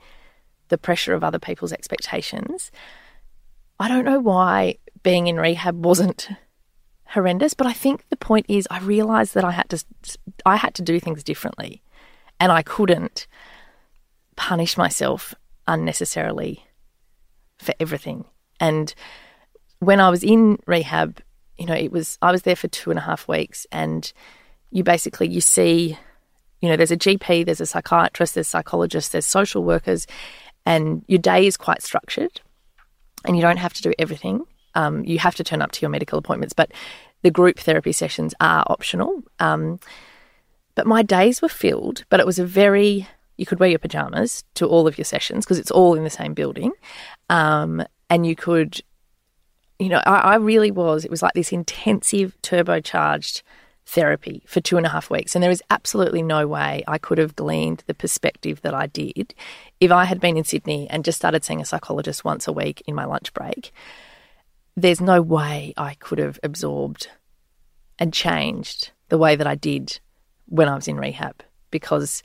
[0.69, 2.71] the pressure of other people's expectations,
[3.79, 6.29] I don't know why being in rehab wasn't
[7.05, 9.83] horrendous, but I think the point is I realized that I had to
[10.45, 11.81] I had to do things differently
[12.39, 13.27] and I couldn't
[14.35, 15.35] punish myself
[15.67, 16.65] unnecessarily
[17.57, 18.25] for everything.
[18.59, 18.93] And
[19.81, 21.21] when I was in rehab
[21.61, 24.11] you know, it was I was there for two and a half weeks, and
[24.71, 25.95] you basically you see,
[26.59, 30.07] you know, there's a GP, there's a psychiatrist, there's psychologists, there's social workers,
[30.65, 32.41] and your day is quite structured,
[33.25, 34.43] and you don't have to do everything.
[34.73, 36.71] Um, you have to turn up to your medical appointments, but
[37.21, 39.21] the group therapy sessions are optional.
[39.37, 39.79] Um,
[40.73, 44.43] but my days were filled, but it was a very you could wear your pajamas
[44.55, 46.71] to all of your sessions because it's all in the same building,
[47.29, 48.81] um, and you could,
[49.81, 51.03] you know, I, I really was.
[51.03, 53.41] It was like this intensive, turbocharged
[53.87, 55.33] therapy for two and a half weeks.
[55.33, 59.33] And there is absolutely no way I could have gleaned the perspective that I did
[59.79, 62.83] if I had been in Sydney and just started seeing a psychologist once a week
[62.85, 63.73] in my lunch break.
[64.77, 67.09] There's no way I could have absorbed
[67.97, 69.99] and changed the way that I did
[70.45, 71.41] when I was in rehab
[71.71, 72.21] because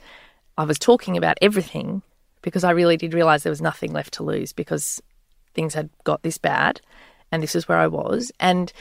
[0.58, 2.02] I was talking about everything
[2.42, 5.02] because I really did realize there was nothing left to lose because
[5.54, 6.82] things had got this bad
[7.36, 8.32] and this is where I was.
[8.40, 8.72] And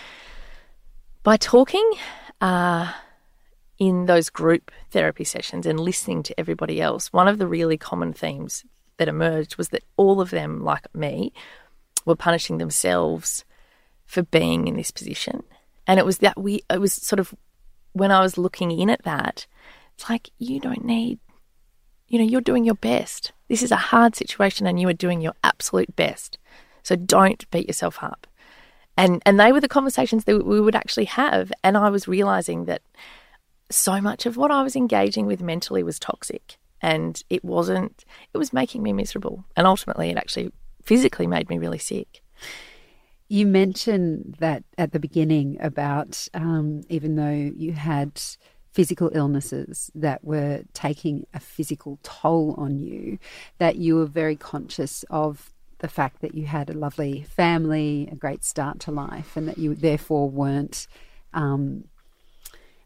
[1.24, 1.92] by talking
[2.40, 2.90] uh,
[3.78, 8.14] in those group therapy sessions and listening to everybody else, one of the really common
[8.14, 8.64] themes
[8.96, 11.34] that emerged was that all of them, like me,
[12.06, 13.44] were punishing themselves
[14.06, 15.44] for being in this position.
[15.86, 17.36] And it was that we, it was sort of
[17.92, 19.48] when I was looking in at that,
[19.96, 21.20] it's like, you don't need,
[22.08, 23.34] you know, you're doing your best.
[23.50, 26.38] This is a hard situation and you are doing your absolute best.
[26.84, 28.28] So don't beat yourself up.
[28.98, 31.52] And, and they were the conversations that we would actually have.
[31.64, 32.82] And I was realizing that
[33.70, 38.38] so much of what I was engaging with mentally was toxic and it wasn't, it
[38.38, 39.44] was making me miserable.
[39.56, 40.52] And ultimately, it actually
[40.84, 42.22] physically made me really sick.
[43.28, 48.22] You mentioned that at the beginning about um, even though you had
[48.72, 53.18] physical illnesses that were taking a physical toll on you,
[53.58, 58.16] that you were very conscious of the fact that you had a lovely family, a
[58.16, 60.88] great start to life, and that you therefore weren't
[61.34, 61.86] um,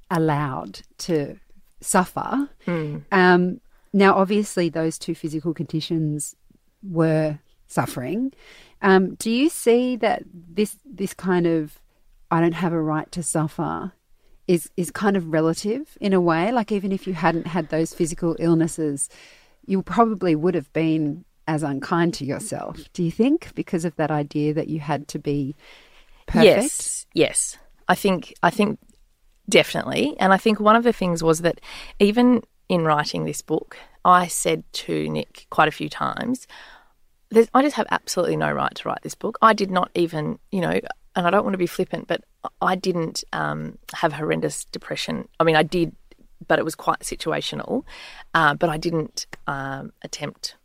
[0.10, 1.38] allowed to
[1.82, 2.50] suffer.
[2.66, 3.04] Mm.
[3.12, 3.62] Um,
[3.94, 6.36] now, obviously, those two physical conditions
[6.84, 8.34] were suffering.
[8.82, 11.80] Um, do you see that this this kind of
[12.32, 13.94] I don't have a right to suffer
[14.48, 16.52] is is kind of relative in a way?
[16.52, 19.10] Like even if you hadn't had those physical illnesses,
[19.66, 22.78] you probably would have been as unkind to yourself.
[22.94, 25.56] Do you think because of that idea that you had to be
[26.28, 26.46] perfect?
[26.46, 27.58] Yes, yes.
[27.88, 28.78] I think I think
[29.50, 31.60] definitely, and I think one of the things was that
[31.98, 36.46] even in writing this book, I said to Nick quite a few times,
[37.56, 39.40] I just have absolutely no right to write this book.
[39.42, 40.80] I did not even, you know,
[41.16, 42.24] and I don't want to be flippant, but
[42.62, 45.28] I didn't um, have horrendous depression.
[45.40, 45.96] I mean, I did,
[46.48, 47.86] but it was quite situational.
[48.36, 50.56] Uh, but I didn't um, attempt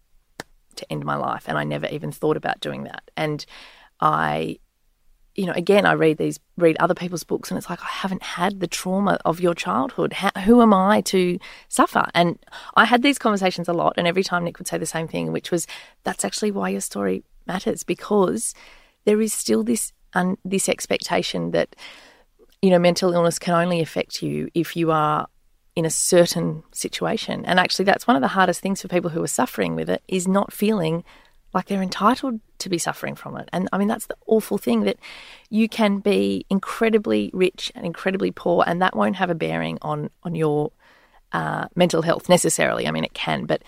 [0.78, 3.10] to end my life, and I never even thought about doing that.
[3.16, 3.44] And
[4.00, 4.58] I
[5.34, 8.22] you know, again, I read these, read other people's books, and it's like I haven't
[8.22, 10.12] had the trauma of your childhood.
[10.12, 12.06] How, who am I to suffer?
[12.14, 12.38] And
[12.76, 15.32] I had these conversations a lot, and every time Nick would say the same thing,
[15.32, 15.66] which was,
[16.04, 18.54] "That's actually why your story matters because
[19.04, 21.74] there is still this un, this expectation that
[22.62, 25.26] you know mental illness can only affect you if you are
[25.76, 27.44] in a certain situation.
[27.44, 30.02] And actually, that's one of the hardest things for people who are suffering with it
[30.08, 31.04] is not feeling
[31.52, 33.48] like they're entitled to be suffering from it.
[33.52, 34.98] And I mean, that's the awful thing that
[35.50, 40.10] you can be incredibly rich and incredibly poor, and that won't have a bearing on
[40.22, 40.72] on your
[41.32, 42.86] uh, mental health necessarily.
[42.86, 43.62] I mean, it can, but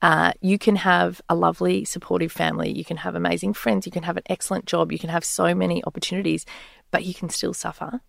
[0.00, 2.70] uh, you can have a lovely, supportive family.
[2.70, 3.86] You can have amazing friends.
[3.86, 4.92] You can have an excellent job.
[4.92, 6.46] You can have so many opportunities,
[6.90, 8.00] but you can still suffer.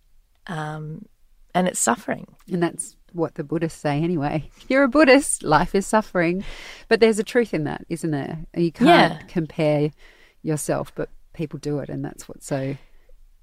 [0.46, 1.06] Um,
[1.54, 2.26] and it's suffering.
[2.50, 4.50] And that's what the Buddhists say anyway.
[4.68, 6.44] You're a Buddhist, life is suffering.
[6.88, 8.38] But there's a truth in that, isn't there?
[8.56, 9.22] You can't yeah.
[9.28, 9.90] compare
[10.42, 12.76] yourself, but people do it, and that's what's so.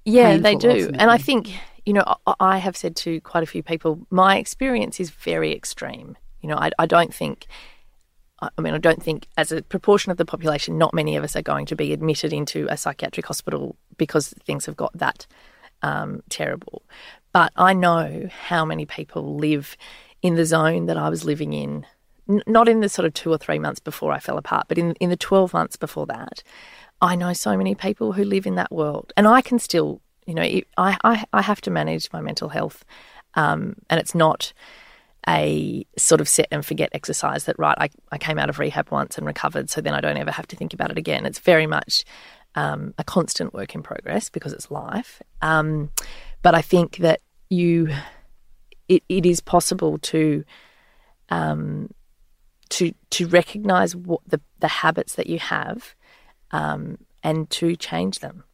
[0.04, 0.70] Yeah, they do.
[0.70, 0.98] Ultimately.
[0.98, 1.50] And I think,
[1.84, 6.16] you know, I have said to quite a few people, my experience is very extreme.
[6.40, 7.46] You know, I, I don't think.
[8.40, 11.34] I mean, I don't think, as a proportion of the population, not many of us
[11.34, 15.26] are going to be admitted into a psychiatric hospital because things have got that
[15.82, 16.82] um, terrible.
[17.32, 19.76] But I know how many people live
[20.22, 21.86] in the zone that I was living in,
[22.28, 24.78] N- not in the sort of two or three months before I fell apart, but
[24.78, 26.42] in, in the 12 months before that.
[27.00, 29.12] I know so many people who live in that world.
[29.16, 30.42] And I can still, you know,
[30.76, 32.84] I, I, I have to manage my mental health.
[33.34, 34.52] Um, and it's not
[35.28, 38.90] a sort of set and forget exercise that, right, I, I came out of rehab
[38.90, 41.26] once and recovered, so then I don't ever have to think about it again.
[41.26, 42.04] It's very much
[42.54, 45.22] um, a constant work in progress because it's life.
[45.42, 45.90] Um,
[46.42, 47.20] but I think that
[47.50, 47.88] you,
[48.88, 50.44] it, it is possible to,
[51.30, 51.90] um,
[52.70, 55.94] to to recognize what the the habits that you have,
[56.50, 58.44] um, and to change them.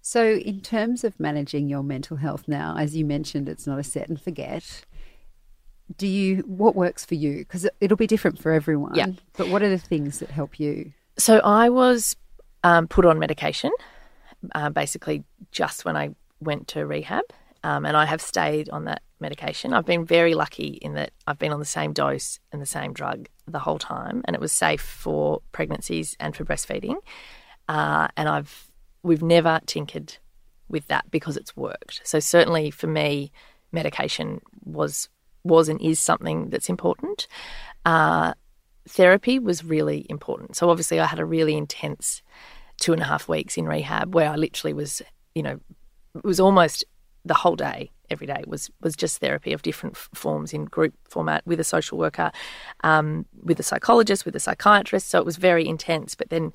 [0.00, 3.82] So, in terms of managing your mental health now, as you mentioned, it's not a
[3.82, 4.84] set and forget.
[5.96, 7.38] Do you what works for you?
[7.38, 8.94] Because it'll be different for everyone.
[8.94, 9.08] Yeah.
[9.36, 10.92] But what are the things that help you?
[11.18, 12.14] So I was
[12.62, 13.72] um, put on medication,
[14.54, 17.24] uh, basically just when I went to rehab,
[17.64, 19.72] um, and I have stayed on that medication.
[19.72, 22.92] I've been very lucky in that I've been on the same dose and the same
[22.92, 26.96] drug the whole time, and it was safe for pregnancies and for breastfeeding.
[27.68, 28.70] Uh, and I've
[29.02, 30.16] we've never tinkered
[30.68, 32.00] with that because it's worked.
[32.04, 33.32] So certainly for me,
[33.72, 35.08] medication was
[35.44, 37.26] was and is something that's important.
[37.84, 38.34] Uh,
[38.88, 40.56] therapy was really important.
[40.56, 42.22] So obviously, I had a really intense
[42.78, 45.02] two and a half weeks in rehab where I literally was,
[45.34, 45.58] you know,
[46.24, 46.84] was almost
[47.24, 51.46] the whole day, every day was was just therapy of different forms in group format
[51.46, 52.30] with a social worker,
[52.84, 55.08] um, with a psychologist, with a psychiatrist.
[55.08, 56.14] So it was very intense.
[56.14, 56.52] But then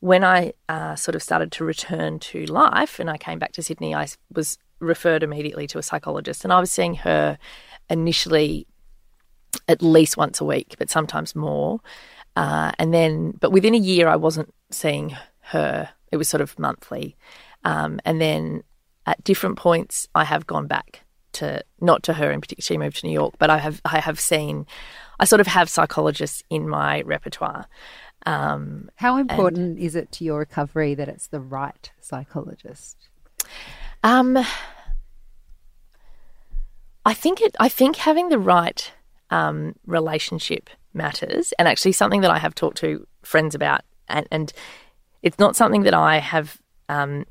[0.00, 3.62] when I uh, sort of started to return to life and I came back to
[3.62, 7.38] Sydney, I was referred immediately to a psychologist, and I was seeing her
[7.90, 8.66] initially
[9.68, 11.80] at least once a week, but sometimes more.
[12.36, 15.90] Uh, and then, but within a year, I wasn't seeing her.
[16.10, 17.16] It was sort of monthly.
[17.64, 18.62] Um, and then
[19.06, 22.62] at different points, I have gone back to not to her in particular.
[22.64, 24.66] She moved to New York, but I have I have seen.
[25.20, 27.66] I sort of have psychologists in my repertoire.
[28.26, 32.96] Um, How important is it to your recovery that it's the right psychologist?
[34.02, 34.38] um,
[37.04, 37.54] I think it.
[37.60, 38.90] I think having the right
[39.30, 44.52] um, relationship matters, and actually something that I have talked to friends about, and, and
[45.22, 47.26] it's not something that I have um,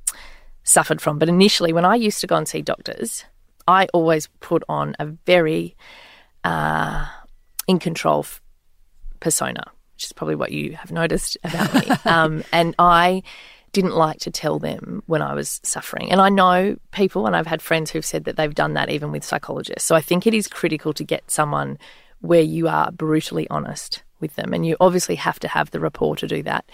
[0.63, 1.19] suffered from.
[1.19, 3.25] But initially, when I used to go and see doctors,
[3.67, 5.75] I always put on a very
[6.43, 7.05] uh,
[7.67, 8.41] in control f-
[9.19, 9.63] persona,
[9.95, 11.95] which is probably what you have noticed about me.
[12.05, 13.23] um, and I
[13.71, 16.11] didn't like to tell them when I was suffering.
[16.11, 19.11] And I know people, and I've had friends who've said that they've done that even
[19.11, 19.87] with psychologists.
[19.87, 21.79] So I think it is critical to get someone
[22.21, 24.53] where you are brutally honest with them.
[24.53, 26.65] And you obviously have to have the rapport to do that.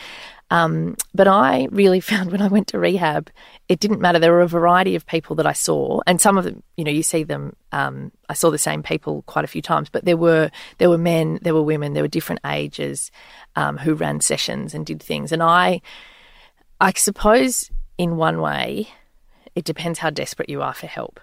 [0.51, 3.29] Um, but I really found when I went to rehab,
[3.67, 4.19] it didn't matter.
[4.19, 6.91] There were a variety of people that I saw, and some of them, you know,
[6.91, 7.55] you see them.
[7.71, 10.97] Um, I saw the same people quite a few times, but there were there were
[10.97, 13.11] men, there were women, there were different ages
[13.55, 15.31] um, who ran sessions and did things.
[15.31, 15.81] And I,
[16.81, 18.89] I suppose, in one way,
[19.55, 21.19] it depends how desperate you are for help.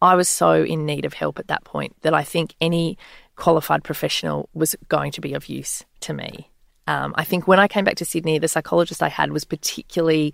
[0.00, 2.98] I was so in need of help at that point that I think any
[3.34, 6.50] qualified professional was going to be of use to me.
[6.88, 10.32] Um, I think when I came back to Sydney, the psychologist I had was particularly,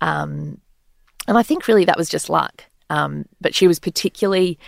[0.00, 0.58] um,
[1.28, 2.64] and I think really that was just luck.
[2.88, 4.58] Um, but she was particularly,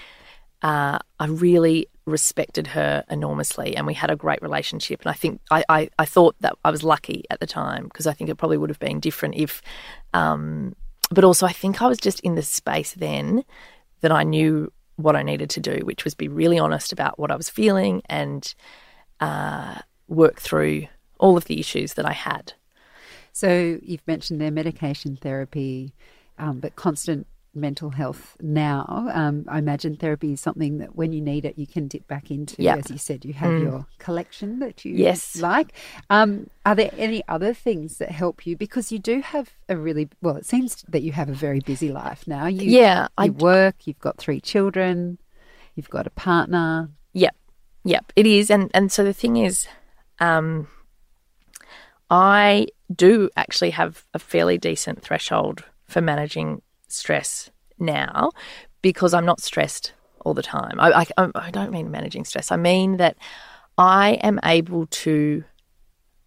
[0.61, 5.01] uh, I really respected her enormously, and we had a great relationship.
[5.01, 8.07] And I think I, I, I thought that I was lucky at the time because
[8.07, 9.63] I think it probably would have been different if,
[10.13, 10.77] um,
[11.11, 13.43] but also I think I was just in the space then
[14.03, 17.31] that I knew what I needed to do, which was be really honest about what
[17.31, 18.55] I was feeling and
[19.19, 20.89] uh, work through
[21.23, 22.53] all of the issues that I had.
[23.33, 25.95] So you've mentioned their medication therapy,
[26.39, 29.09] um, but constant mental health now.
[29.13, 32.31] Um, I imagine therapy is something that when you need it, you can dip back
[32.31, 32.63] into.
[32.63, 32.79] Yep.
[32.79, 35.37] As you said, you have your collection that you Yes.
[35.37, 35.73] like.
[36.11, 38.57] Um, are there any other things that help you?
[38.57, 40.37] Because you do have a really well.
[40.37, 42.47] It seems that you have a very busy life now.
[42.47, 43.87] You, Yeah, I you work.
[43.87, 45.19] You've got three children.
[45.75, 46.91] You've got a partner.
[47.13, 47.37] Yep,
[47.85, 48.51] yep, it is.
[48.51, 49.69] And and so the thing is,
[50.19, 50.69] um,
[52.13, 58.33] I do actually have a fairly decent threshold for managing stress now
[58.83, 60.79] because I'm not stressed all the time.
[60.79, 62.53] I, I, I don't mean managing stress.
[62.53, 63.17] I mean that
[63.79, 65.43] I am able to,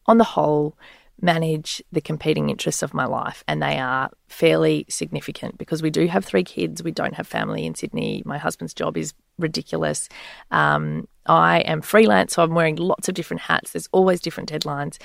[0.08, 0.76] on the whole,
[1.22, 6.08] manage the competing interests of my life, and they are fairly significant because we do
[6.08, 6.84] have three kids.
[6.84, 8.22] We don't have family in Sydney.
[8.26, 10.10] My husband's job is ridiculous.
[10.52, 13.72] Um, I am freelance, so I'm wearing lots of different hats.
[13.72, 14.98] There's always different deadlines,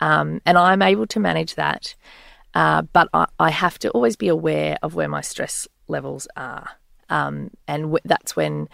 [0.00, 1.94] um, and I'm able to manage that.
[2.54, 6.70] Uh, but I, I have to always be aware of where my stress levels are,
[7.10, 8.68] um, and w- that's when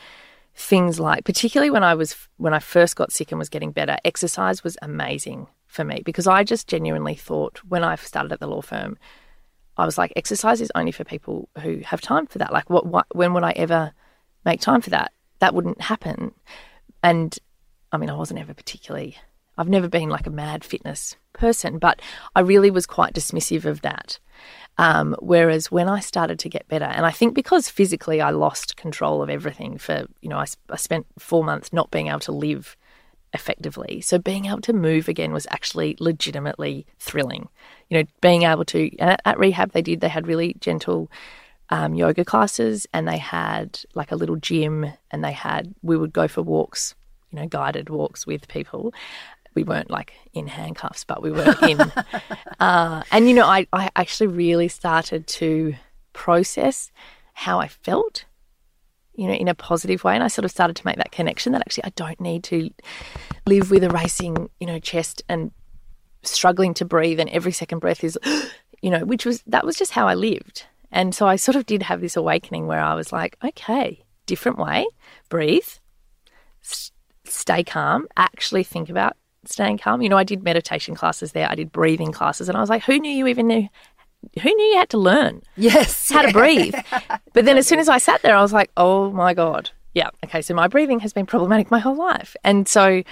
[0.55, 3.97] things like, particularly when I was when I first got sick and was getting better,
[4.05, 8.47] exercise was amazing for me because I just genuinely thought when I started at the
[8.47, 8.99] law firm,
[9.77, 12.53] I was like, exercise is only for people who have time for that.
[12.53, 13.93] Like, what, what when would I ever
[14.45, 15.13] make time for that?
[15.39, 16.33] That wouldn't happen.
[17.03, 17.37] And
[17.91, 19.17] I mean, I wasn't ever particularly,
[19.59, 22.01] I've never been like a mad fitness person, but
[22.35, 24.19] I really was quite dismissive of that.
[24.79, 28.77] Um, whereas when I started to get better, and I think because physically I lost
[28.77, 32.33] control of everything for, you know, I, I spent four months not being able to
[32.33, 32.77] live
[33.35, 34.01] effectively.
[34.01, 37.49] So being able to move again was actually legitimately thrilling.
[37.89, 41.11] You know, being able to at, at rehab they did they had really gentle
[41.71, 46.13] um, yoga classes and they had like a little gym and they had we would
[46.13, 46.95] go for walks,
[47.31, 48.93] you know, guided walks with people.
[49.55, 51.81] We weren't like in handcuffs, but we were in.
[52.61, 55.75] uh, and you know, I, I actually really started to
[56.13, 56.91] process
[57.35, 58.25] how I felt
[59.15, 60.15] you know, in a positive way.
[60.15, 62.71] And I sort of started to make that connection that actually I don't need to
[63.47, 65.51] live with a racing, you know, chest and
[66.23, 68.19] struggling to breathe and every second breath is,
[68.83, 70.65] you know, which was, that was just how I lived.
[70.91, 74.59] And so I sort of did have this awakening where I was like, okay, different
[74.59, 74.87] way,
[75.29, 75.69] breathe,
[77.25, 80.03] stay calm, actually think about staying calm.
[80.03, 82.83] You know, I did meditation classes there, I did breathing classes, and I was like,
[82.85, 83.69] who knew you even knew
[84.41, 86.09] who knew you had to learn Yes.
[86.11, 86.75] how to breathe?
[87.33, 89.71] But then as soon as I sat there, I was like, oh my God.
[89.95, 90.11] Yeah.
[90.25, 90.43] Okay.
[90.43, 92.37] So my breathing has been problematic my whole life.
[92.45, 93.03] And so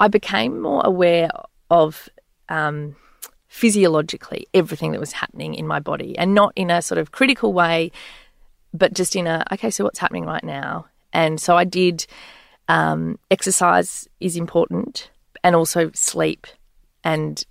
[0.00, 1.28] I became more aware
[1.70, 2.08] of
[2.48, 2.96] um,
[3.48, 7.52] physiologically everything that was happening in my body and not in a sort of critical
[7.52, 7.92] way,
[8.72, 10.86] but just in a, okay, so what's happening right now?
[11.12, 12.06] And so I did
[12.68, 15.10] um, exercise is important
[15.44, 16.48] and also sleep
[17.04, 17.44] and,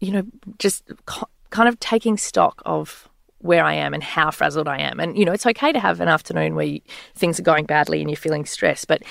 [0.00, 0.22] you know,
[0.58, 3.08] just co- kind of taking stock of
[3.38, 4.98] where I am and how frazzled I am.
[5.00, 6.80] And, you know, it's okay to have an afternoon where you,
[7.14, 8.88] things are going badly and you're feeling stressed.
[8.88, 9.02] But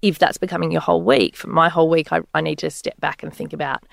[0.00, 2.98] if that's becoming your whole week, for my whole week, I, I need to step
[3.00, 3.84] back and think about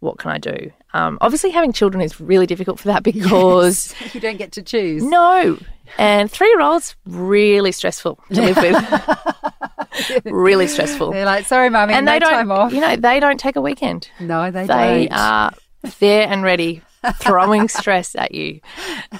[0.00, 0.72] what can I do.
[0.94, 5.02] Um, obviously, having children is really difficult for that because you don't get to choose.
[5.02, 5.58] no,
[5.98, 9.79] and three year olds really stressful to live with.
[10.24, 12.30] really stressful, They're like, sorry, mummy, and no they don't.
[12.30, 12.72] time off.
[12.72, 14.08] You know, they don't take a weekend.
[14.20, 14.78] no, they, They don't.
[14.78, 15.52] They are
[15.98, 16.82] there and ready,
[17.16, 18.60] throwing stress at you.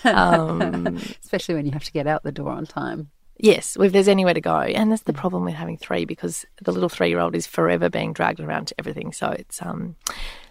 [0.04, 3.10] Um, Especially when you have to get out the door on time.
[3.42, 4.58] Yes, if there's anywhere to go.
[4.60, 7.88] And that's the problem with having three because the little three year old is forever
[7.88, 9.12] being dragged around to everything.
[9.12, 9.96] So it's, um,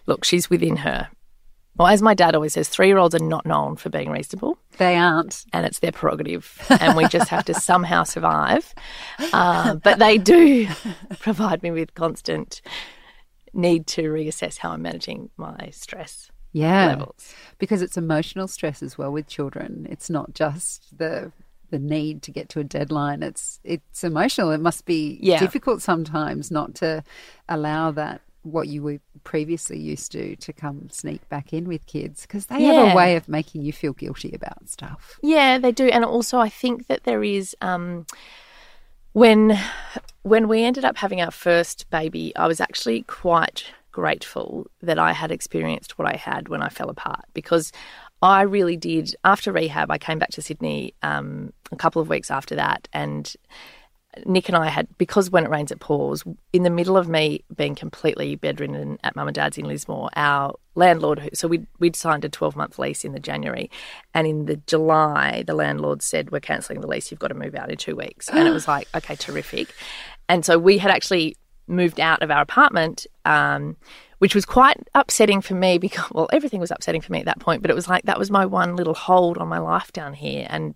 [0.06, 1.08] look, she's within her.
[1.76, 4.58] Well, as my dad always says, three year olds are not known for being reasonable
[4.78, 5.44] They aren't.
[5.52, 6.60] and it's their prerogative.
[6.80, 8.74] And we just have to somehow survive.
[9.32, 10.68] Uh, but they do
[11.20, 12.60] provide me with constant
[13.52, 16.86] need to reassess how I'm managing my stress Yeah.
[16.86, 17.34] levels.
[17.58, 19.86] Because it's emotional stress as well with children.
[19.90, 21.32] It's not just the
[21.70, 23.22] the need to get to a deadline.
[23.22, 24.50] It's it's emotional.
[24.50, 25.38] It must be Yeah.
[25.38, 27.04] difficult sometimes not to
[27.48, 32.22] allow that what you were previously used to to come sneak back in with kids
[32.22, 35.18] because they have a way of making you feel guilty about stuff.
[35.22, 38.06] Yeah, they do, and also I think that there is um,
[39.12, 39.58] when
[40.22, 45.12] when we ended up having our first baby, I was actually quite grateful that I
[45.12, 47.72] had experienced what I had when I fell apart because
[48.22, 49.14] I really did.
[49.24, 53.34] After rehab, I came back to Sydney um, a couple of weeks after that, and
[54.26, 56.24] Nick and I had because when it rains it pours.
[56.52, 60.54] In the middle of me being completely bedridden at mum and dad's in Lismore, our
[60.74, 63.70] landlord, who, so we'd we'd signed a twelve month lease in the January,
[64.12, 67.10] and in the July, the landlord said we're cancelling the lease.
[67.10, 69.72] You've got to move out in two weeks, and it was like okay, terrific.
[70.28, 71.36] And so we had actually
[71.66, 73.06] moved out of our apartment.
[73.24, 73.76] Um,
[74.18, 77.38] which was quite upsetting for me because, well, everything was upsetting for me at that
[77.38, 80.12] point, but it was like that was my one little hold on my life down
[80.12, 80.46] here.
[80.50, 80.74] And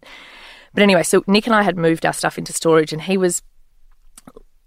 [0.75, 3.43] but anyway, so Nick and I had moved our stuff into storage, and he was,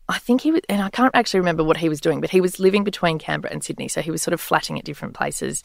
[0.07, 2.41] I think he was, and I can't actually remember what he was doing, but he
[2.41, 5.63] was living between Canberra and Sydney, so he was sort of flatting at different places.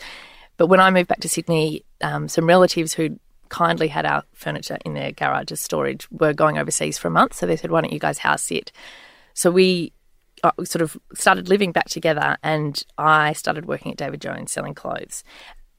[0.56, 3.18] But when I moved back to Sydney, um, some relatives who
[3.48, 7.34] kindly had our furniture in their garage as storage were going overseas for a month,
[7.34, 8.72] so they said, "Why don't you guys house sit?"
[9.34, 9.92] So we
[10.42, 14.74] uh, sort of started living back together, and I started working at David Jones selling
[14.74, 15.22] clothes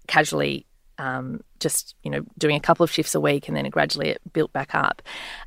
[0.08, 0.66] casually
[0.98, 4.22] um, just you know doing a couple of shifts a week and then gradually it
[4.34, 5.02] built back up.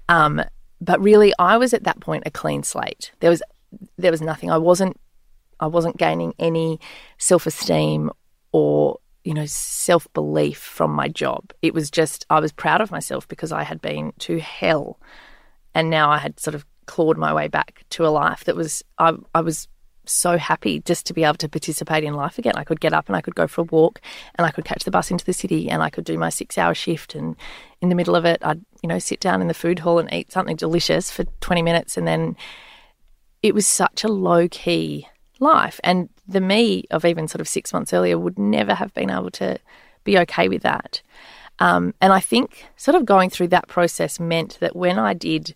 [0.09, 0.42] Um,
[0.78, 3.12] but really i was at that point a clean slate.
[3.20, 3.42] There was
[3.99, 4.51] there was nothing.
[4.51, 4.99] I wasn't
[5.59, 6.78] i wasn't gaining any
[7.18, 8.11] self-esteem
[8.53, 11.53] or you know self-belief from my job.
[11.62, 15.01] It was just i was proud of myself because i had been to hell
[15.74, 18.82] and now i had sort of clawed my way back to a life that was
[18.99, 19.66] i, I was
[20.07, 22.54] so happy just to be able to participate in life again.
[22.57, 24.00] I could get up and I could go for a walk
[24.36, 26.59] and I could catch the bus into the city and I could do my six
[26.59, 27.36] hour shift and
[27.80, 30.12] in the middle of it I'd, you know, sit down in the food hall and
[30.12, 32.36] eat something delicious for 20 minutes and then
[33.42, 35.07] it was such a low key
[35.40, 35.80] life.
[35.84, 39.30] And the me of even sort of six months earlier would never have been able
[39.32, 39.59] to
[40.04, 41.02] be okay with that.
[41.59, 45.54] Um, and I think sort of going through that process meant that when I did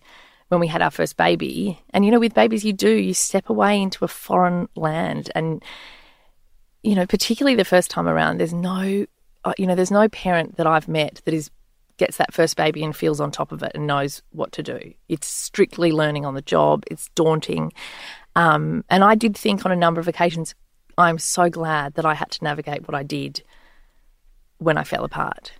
[0.51, 1.81] when we had our first baby.
[1.91, 5.31] And, you know, with babies, you do, you step away into a foreign land.
[5.33, 5.63] And,
[6.83, 9.05] you know, particularly the first time around, there's no,
[9.45, 11.49] uh, you know, there's no parent that I've met that is
[11.95, 14.93] gets that first baby and feels on top of it and knows what to do.
[15.07, 16.83] It's strictly learning on the job.
[16.91, 17.71] It's daunting.
[18.35, 20.53] Um, and I did think on a number of occasions,
[20.97, 23.41] I'm so glad that I had to navigate what I did
[24.57, 25.53] when I fell apart.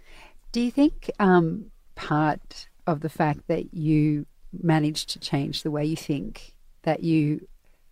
[0.51, 5.85] Do you think um, part of the fact that you managed to change the way
[5.85, 7.47] you think, that you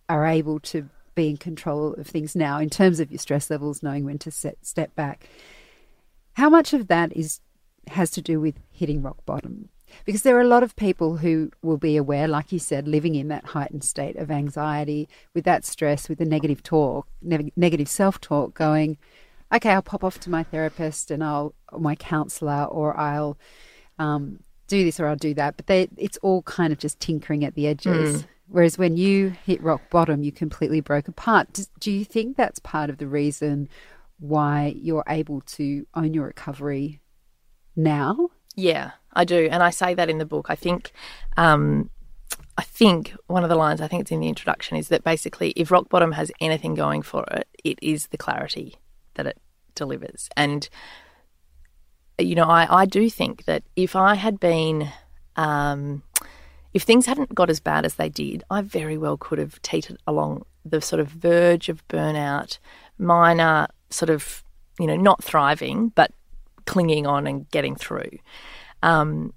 [0.08, 3.82] are able to be in control of things now in terms of your stress levels,
[3.82, 5.28] knowing when to set, step back,
[6.34, 7.40] how much of that is
[7.88, 9.68] has to do with hitting rock bottom?
[10.04, 13.16] Because there are a lot of people who will be aware, like you said, living
[13.16, 17.88] in that heightened state of anxiety, with that stress, with the negative talk, ne- negative
[17.88, 18.98] self talk, going,
[19.52, 23.36] okay, I'll pop off to my therapist and I'll, my counselor, or I'll
[23.98, 24.40] um,
[24.70, 25.56] do this or I'll do that.
[25.56, 28.22] But they, it's all kind of just tinkering at the edges.
[28.22, 28.26] Mm.
[28.48, 31.52] Whereas when you hit rock bottom, you completely broke apart.
[31.52, 33.68] Do, do you think that's part of the reason
[34.18, 37.00] why you're able to own your recovery
[37.76, 38.30] now?
[38.56, 40.46] Yeah, I do, and I say that in the book.
[40.48, 40.92] I think,
[41.36, 41.90] um,
[42.58, 45.50] I think one of the lines I think it's in the introduction is that basically,
[45.50, 48.74] if rock bottom has anything going for it, it is the clarity
[49.14, 49.38] that it
[49.74, 50.28] delivers.
[50.36, 50.68] And
[52.24, 54.90] you know, I I do think that if I had been
[55.36, 56.02] um,
[56.72, 59.98] if things hadn't got as bad as they did, I very well could have teetered
[60.06, 62.58] along the sort of verge of burnout,
[62.98, 64.44] minor sort of,
[64.78, 66.12] you know, not thriving, but
[66.66, 68.18] clinging on and getting through.
[68.82, 69.32] Um,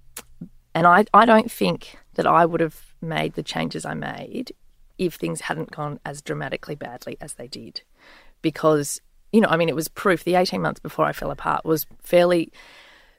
[0.76, 4.54] and I, I don't think that I would have made the changes I made
[4.98, 7.82] if things hadn't gone as dramatically badly as they did.
[8.42, 9.02] Because,
[9.34, 10.24] you know, I mean, it was proof.
[10.24, 12.54] The 18 months before I fell apart was fairly,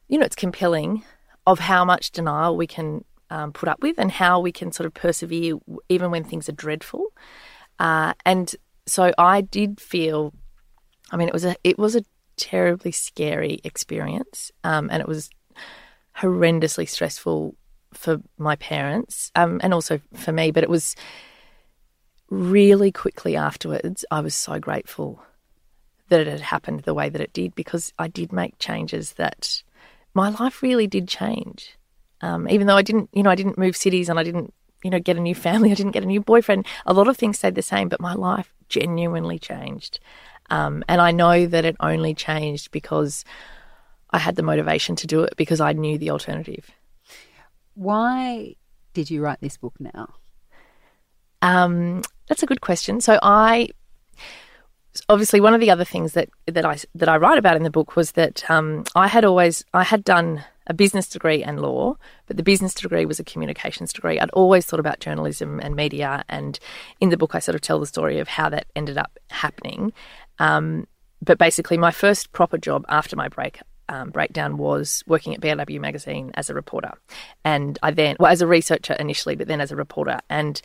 [0.09, 1.05] you know, it's compelling
[1.47, 4.87] of how much denial we can um, put up with and how we can sort
[4.87, 5.57] of persevere
[5.89, 7.07] even when things are dreadful.
[7.81, 8.55] Uh, and
[8.87, 10.33] so I did feel,
[11.11, 12.05] I mean, it was a it was a
[12.37, 15.31] terribly scary experience, um, and it was
[16.19, 17.57] horrendously stressful
[17.93, 20.53] for my parents um, and also for me.
[20.53, 20.95] But it was
[22.31, 24.05] really quickly afterwards.
[24.13, 25.21] I was so grateful
[26.09, 29.63] that it had happened the way that it did because I did make changes that
[30.13, 31.77] my life really did change.
[32.21, 34.91] Um, even though I didn't, you know, I didn't move cities and I didn't, you
[34.91, 36.67] know, get a new family, I didn't get a new boyfriend.
[36.87, 40.01] A lot of things stayed the same, but my life genuinely changed.
[40.51, 43.25] Um, and I know that it only changed because
[44.11, 46.71] I had the motivation to do it because I knew the alternative.
[47.75, 48.55] Why
[48.93, 50.15] did you write this book now?
[51.43, 53.01] Um, that's a good question.
[53.01, 53.71] So I
[55.09, 57.71] obviously one of the other things that that I that I write about in the
[57.71, 61.97] book was that um, I had always I had done a business degree and law,
[62.27, 64.19] but the business degree was a communications degree.
[64.19, 66.59] I'd always thought about journalism and media, and
[67.01, 69.93] in the book, I sort of tell the story of how that ended up happening.
[70.39, 70.87] Um,
[71.23, 75.79] but basically, my first proper job after my break um, breakdown was working at BRW
[75.81, 76.93] magazine as a reporter,
[77.45, 80.61] and I then, well, as a researcher initially, but then as a reporter, and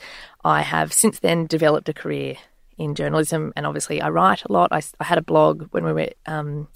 [0.45, 2.37] I have since then developed a career
[2.79, 4.69] in journalism, and obviously I write a lot.
[4.71, 6.67] I, I had a blog when we were um,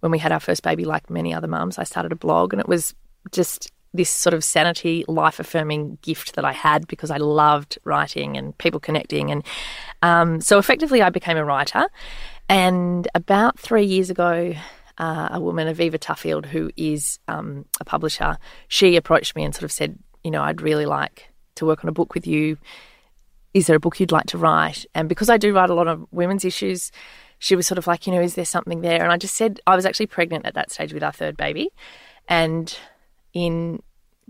[0.00, 2.60] when we had our first baby, like many other mums, I started a blog and
[2.60, 2.94] it was
[3.32, 8.36] just this sort of sanity, life affirming gift that I had because I loved writing
[8.36, 9.30] and people connecting.
[9.30, 9.44] And
[10.02, 11.86] um, so effectively, I became a writer.
[12.48, 14.54] And about three years ago,
[14.98, 18.36] uh, a woman, Aviva Tuffield, who is um, a publisher,
[18.68, 21.88] she approached me and sort of said, You know, I'd really like to work on
[21.88, 22.58] a book with you.
[23.54, 24.86] Is there a book you'd like to write?
[24.94, 26.92] And because I do write a lot of women's issues,
[27.38, 29.02] she was sort of like, you know, is there something there?
[29.02, 31.70] And I just said, I was actually pregnant at that stage with our third baby.
[32.28, 32.76] And
[33.32, 33.82] in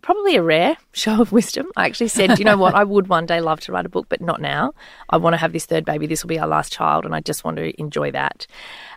[0.03, 3.27] probably a rare show of wisdom, I actually said, you know what, I would one
[3.27, 4.73] day love to write a book, but not now.
[5.11, 6.07] I want to have this third baby.
[6.07, 8.47] This will be our last child, and I just want to enjoy that.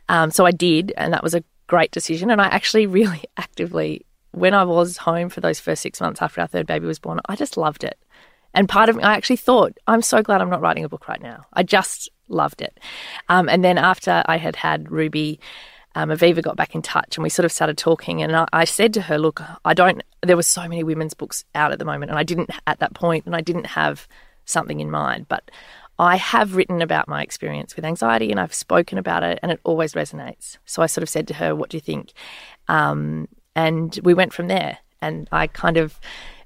[0.10, 2.30] Um, so I did, and that was a great decision.
[2.30, 6.42] And I actually really actively, when I was home for those first six months after
[6.42, 7.98] our third baby was born, I just loved it.
[8.54, 11.08] And part of me, I actually thought, I'm so glad I'm not writing a book
[11.08, 11.46] right now.
[11.54, 12.80] I just loved it.
[13.30, 15.40] Um, and then after I had had Ruby,
[15.96, 18.22] um, Aviva got back in touch and we sort of started talking.
[18.22, 21.44] And I, I, said to her, Look, I don't, there were so many women's books
[21.56, 24.08] out at the moment, and I didn't, at that point, and I didn't have
[24.46, 25.28] something in mind.
[25.28, 25.52] But
[26.00, 29.60] I have written about my experience with anxiety and I've spoken about it, and it
[29.64, 30.58] always resonates.
[30.66, 32.14] So I sort of said to her, What do you think?
[32.68, 34.78] Um, and we went from there.
[35.02, 36.00] And I kind of,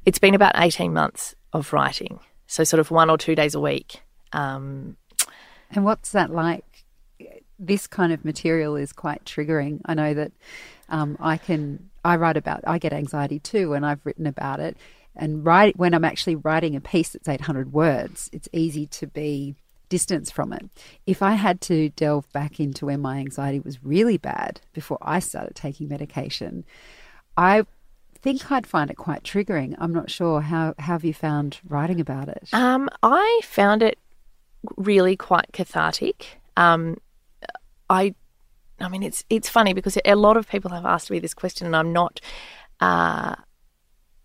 [0.05, 2.19] it's been about 18 months of writing.
[2.47, 4.01] So, sort of one or two days a week.
[4.33, 4.97] Um,
[5.71, 6.85] and what's that like?
[7.57, 9.79] This kind of material is quite triggering.
[9.85, 10.31] I know that
[10.89, 14.77] um, I can, I write about, I get anxiety too, and I've written about it.
[15.15, 19.55] And write, when I'm actually writing a piece that's 800 words, it's easy to be
[19.87, 20.69] distance from it.
[21.05, 25.19] If I had to delve back into where my anxiety was really bad before I
[25.19, 26.65] started taking medication,
[27.37, 27.65] I
[28.25, 29.75] think I'd find it quite triggering.
[29.77, 32.49] I'm not sure how, how have you found writing about it?
[32.53, 33.99] Um, I found it
[34.77, 36.39] really quite cathartic.
[36.57, 36.97] Um,
[37.87, 38.15] I,
[38.79, 41.67] I mean, it's it's funny because a lot of people have asked me this question,
[41.67, 42.19] and I'm not,
[42.79, 43.35] uh,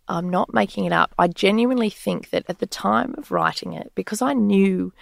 [0.08, 1.14] I'm not making it up.
[1.18, 4.94] I genuinely think that at the time of writing it, because I knew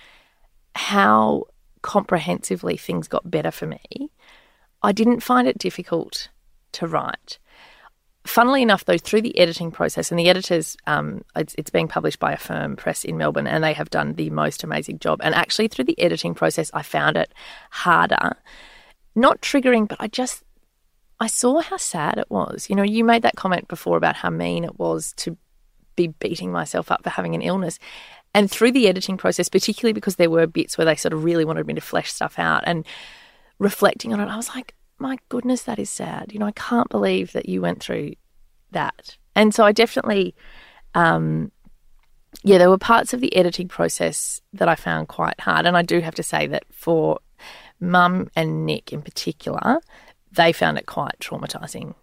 [0.75, 1.45] how
[1.83, 4.11] comprehensively things got better for me,
[4.83, 6.31] I didn't find it difficult
[6.73, 7.39] to write.
[8.29, 12.19] Funnily enough, though, through the editing process, and the editors, um, it's, it's, being published
[12.19, 15.21] by Affirm Press in Melbourne, and they have done the most amazing job.
[15.25, 17.33] And actually, through the editing process, I found it
[17.71, 18.37] harder,
[19.15, 20.45] not triggering, but I just
[21.19, 22.69] I saw how sad it was.
[22.69, 25.39] You know, you made that comment before about how mean it was to
[25.97, 27.79] be beating myself up for having an illness.
[28.35, 31.47] And through the editing process, particularly because there were bits where they sort of really
[31.47, 32.85] wanted me to flesh stuff out and
[33.59, 36.33] reflecting on it, I was like, my goodness, that is sad.
[36.33, 38.15] You know, I can't believe that you went through
[38.73, 39.17] that.
[39.35, 40.35] And so I definitely,
[40.95, 41.53] um,
[42.43, 45.67] yeah, there were parts of the editing process that I found quite hard.
[45.67, 47.21] And I do have to say that for
[47.81, 49.81] mum and Nick in particular,
[50.33, 51.95] they found it quite traumatizing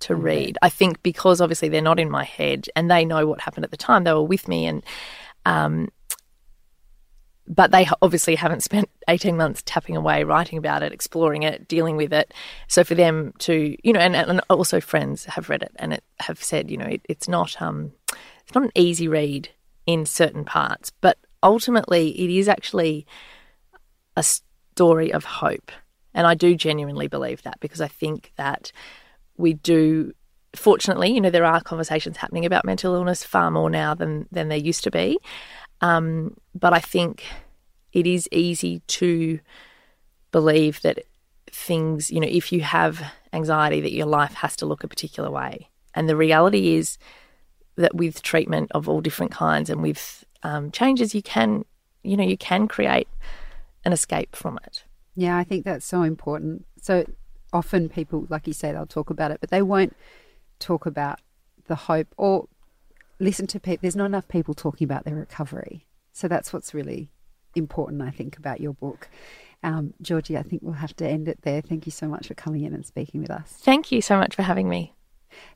[0.00, 0.58] to read.
[0.62, 3.70] I think because obviously they're not in my head and they know what happened at
[3.70, 4.04] the time.
[4.04, 4.84] They were with me and
[5.46, 5.88] um,
[7.46, 11.96] but they obviously haven't spent 18 months tapping away, writing about it, exploring it, dealing
[11.96, 12.32] with it.
[12.68, 16.04] So for them to, you know, and, and also friends have read it and it,
[16.20, 17.92] have said, you know, it, it's not um,
[18.44, 19.50] it's not an easy read
[19.86, 23.06] in certain parts, but ultimately it is actually
[24.16, 25.70] a story of hope.
[26.14, 28.72] And I do genuinely believe that because I think that
[29.36, 30.12] we do
[30.54, 34.48] fortunately, you know, there are conversations happening about mental illness far more now than than
[34.48, 35.18] there used to be.
[35.84, 37.24] Um, but I think
[37.92, 39.38] it is easy to
[40.32, 41.00] believe that
[41.50, 45.30] things, you know, if you have anxiety, that your life has to look a particular
[45.30, 45.68] way.
[45.94, 46.96] And the reality is
[47.76, 51.66] that with treatment of all different kinds and with um, changes, you can,
[52.02, 53.08] you know, you can create
[53.84, 54.84] an escape from it.
[55.14, 56.64] Yeah, I think that's so important.
[56.80, 57.04] So
[57.52, 59.94] often people, like you say, they'll talk about it, but they won't
[60.60, 61.20] talk about
[61.66, 62.48] the hope or
[63.18, 63.80] listen to people.
[63.82, 65.86] There's not enough people talking about their recovery.
[66.12, 67.10] So that's what's really
[67.54, 69.08] important, I think, about your book.
[69.62, 71.60] Um, Georgie, I think we'll have to end it there.
[71.60, 73.56] Thank you so much for coming in and speaking with us.
[73.60, 74.94] Thank you so much for having me.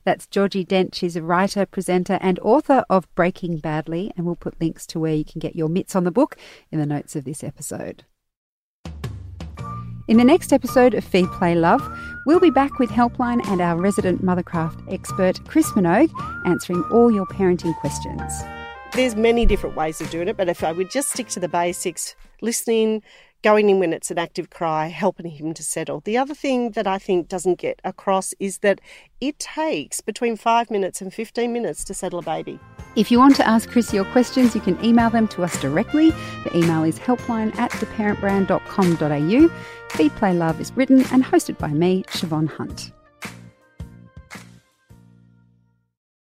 [0.03, 0.95] That's Georgie Dent.
[0.95, 5.13] She's a writer, presenter, and author of Breaking Badly, and we'll put links to where
[5.13, 6.35] you can get your mitts on the book
[6.71, 8.03] in the notes of this episode.
[10.07, 11.81] In the next episode of Feed Play Love,
[12.25, 16.11] we'll be back with Helpline and our resident Mothercraft expert, Chris Minogue,
[16.45, 18.33] answering all your parenting questions.
[18.93, 21.47] There's many different ways of doing it, but if I would just stick to the
[21.47, 23.03] basics, listening,
[23.41, 26.01] going in when it's an active cry, helping him to settle.
[26.01, 28.81] The other thing that I think doesn't get across is that
[29.21, 32.59] it takes between five minutes and 15 minutes to settle a baby.
[32.95, 36.09] If you want to ask Chris your questions, you can email them to us directly.
[36.43, 39.49] The email is helpline at theparentbrand.com.au.
[39.89, 42.91] Feed Play Love is written and hosted by me, Shevonne Hunt.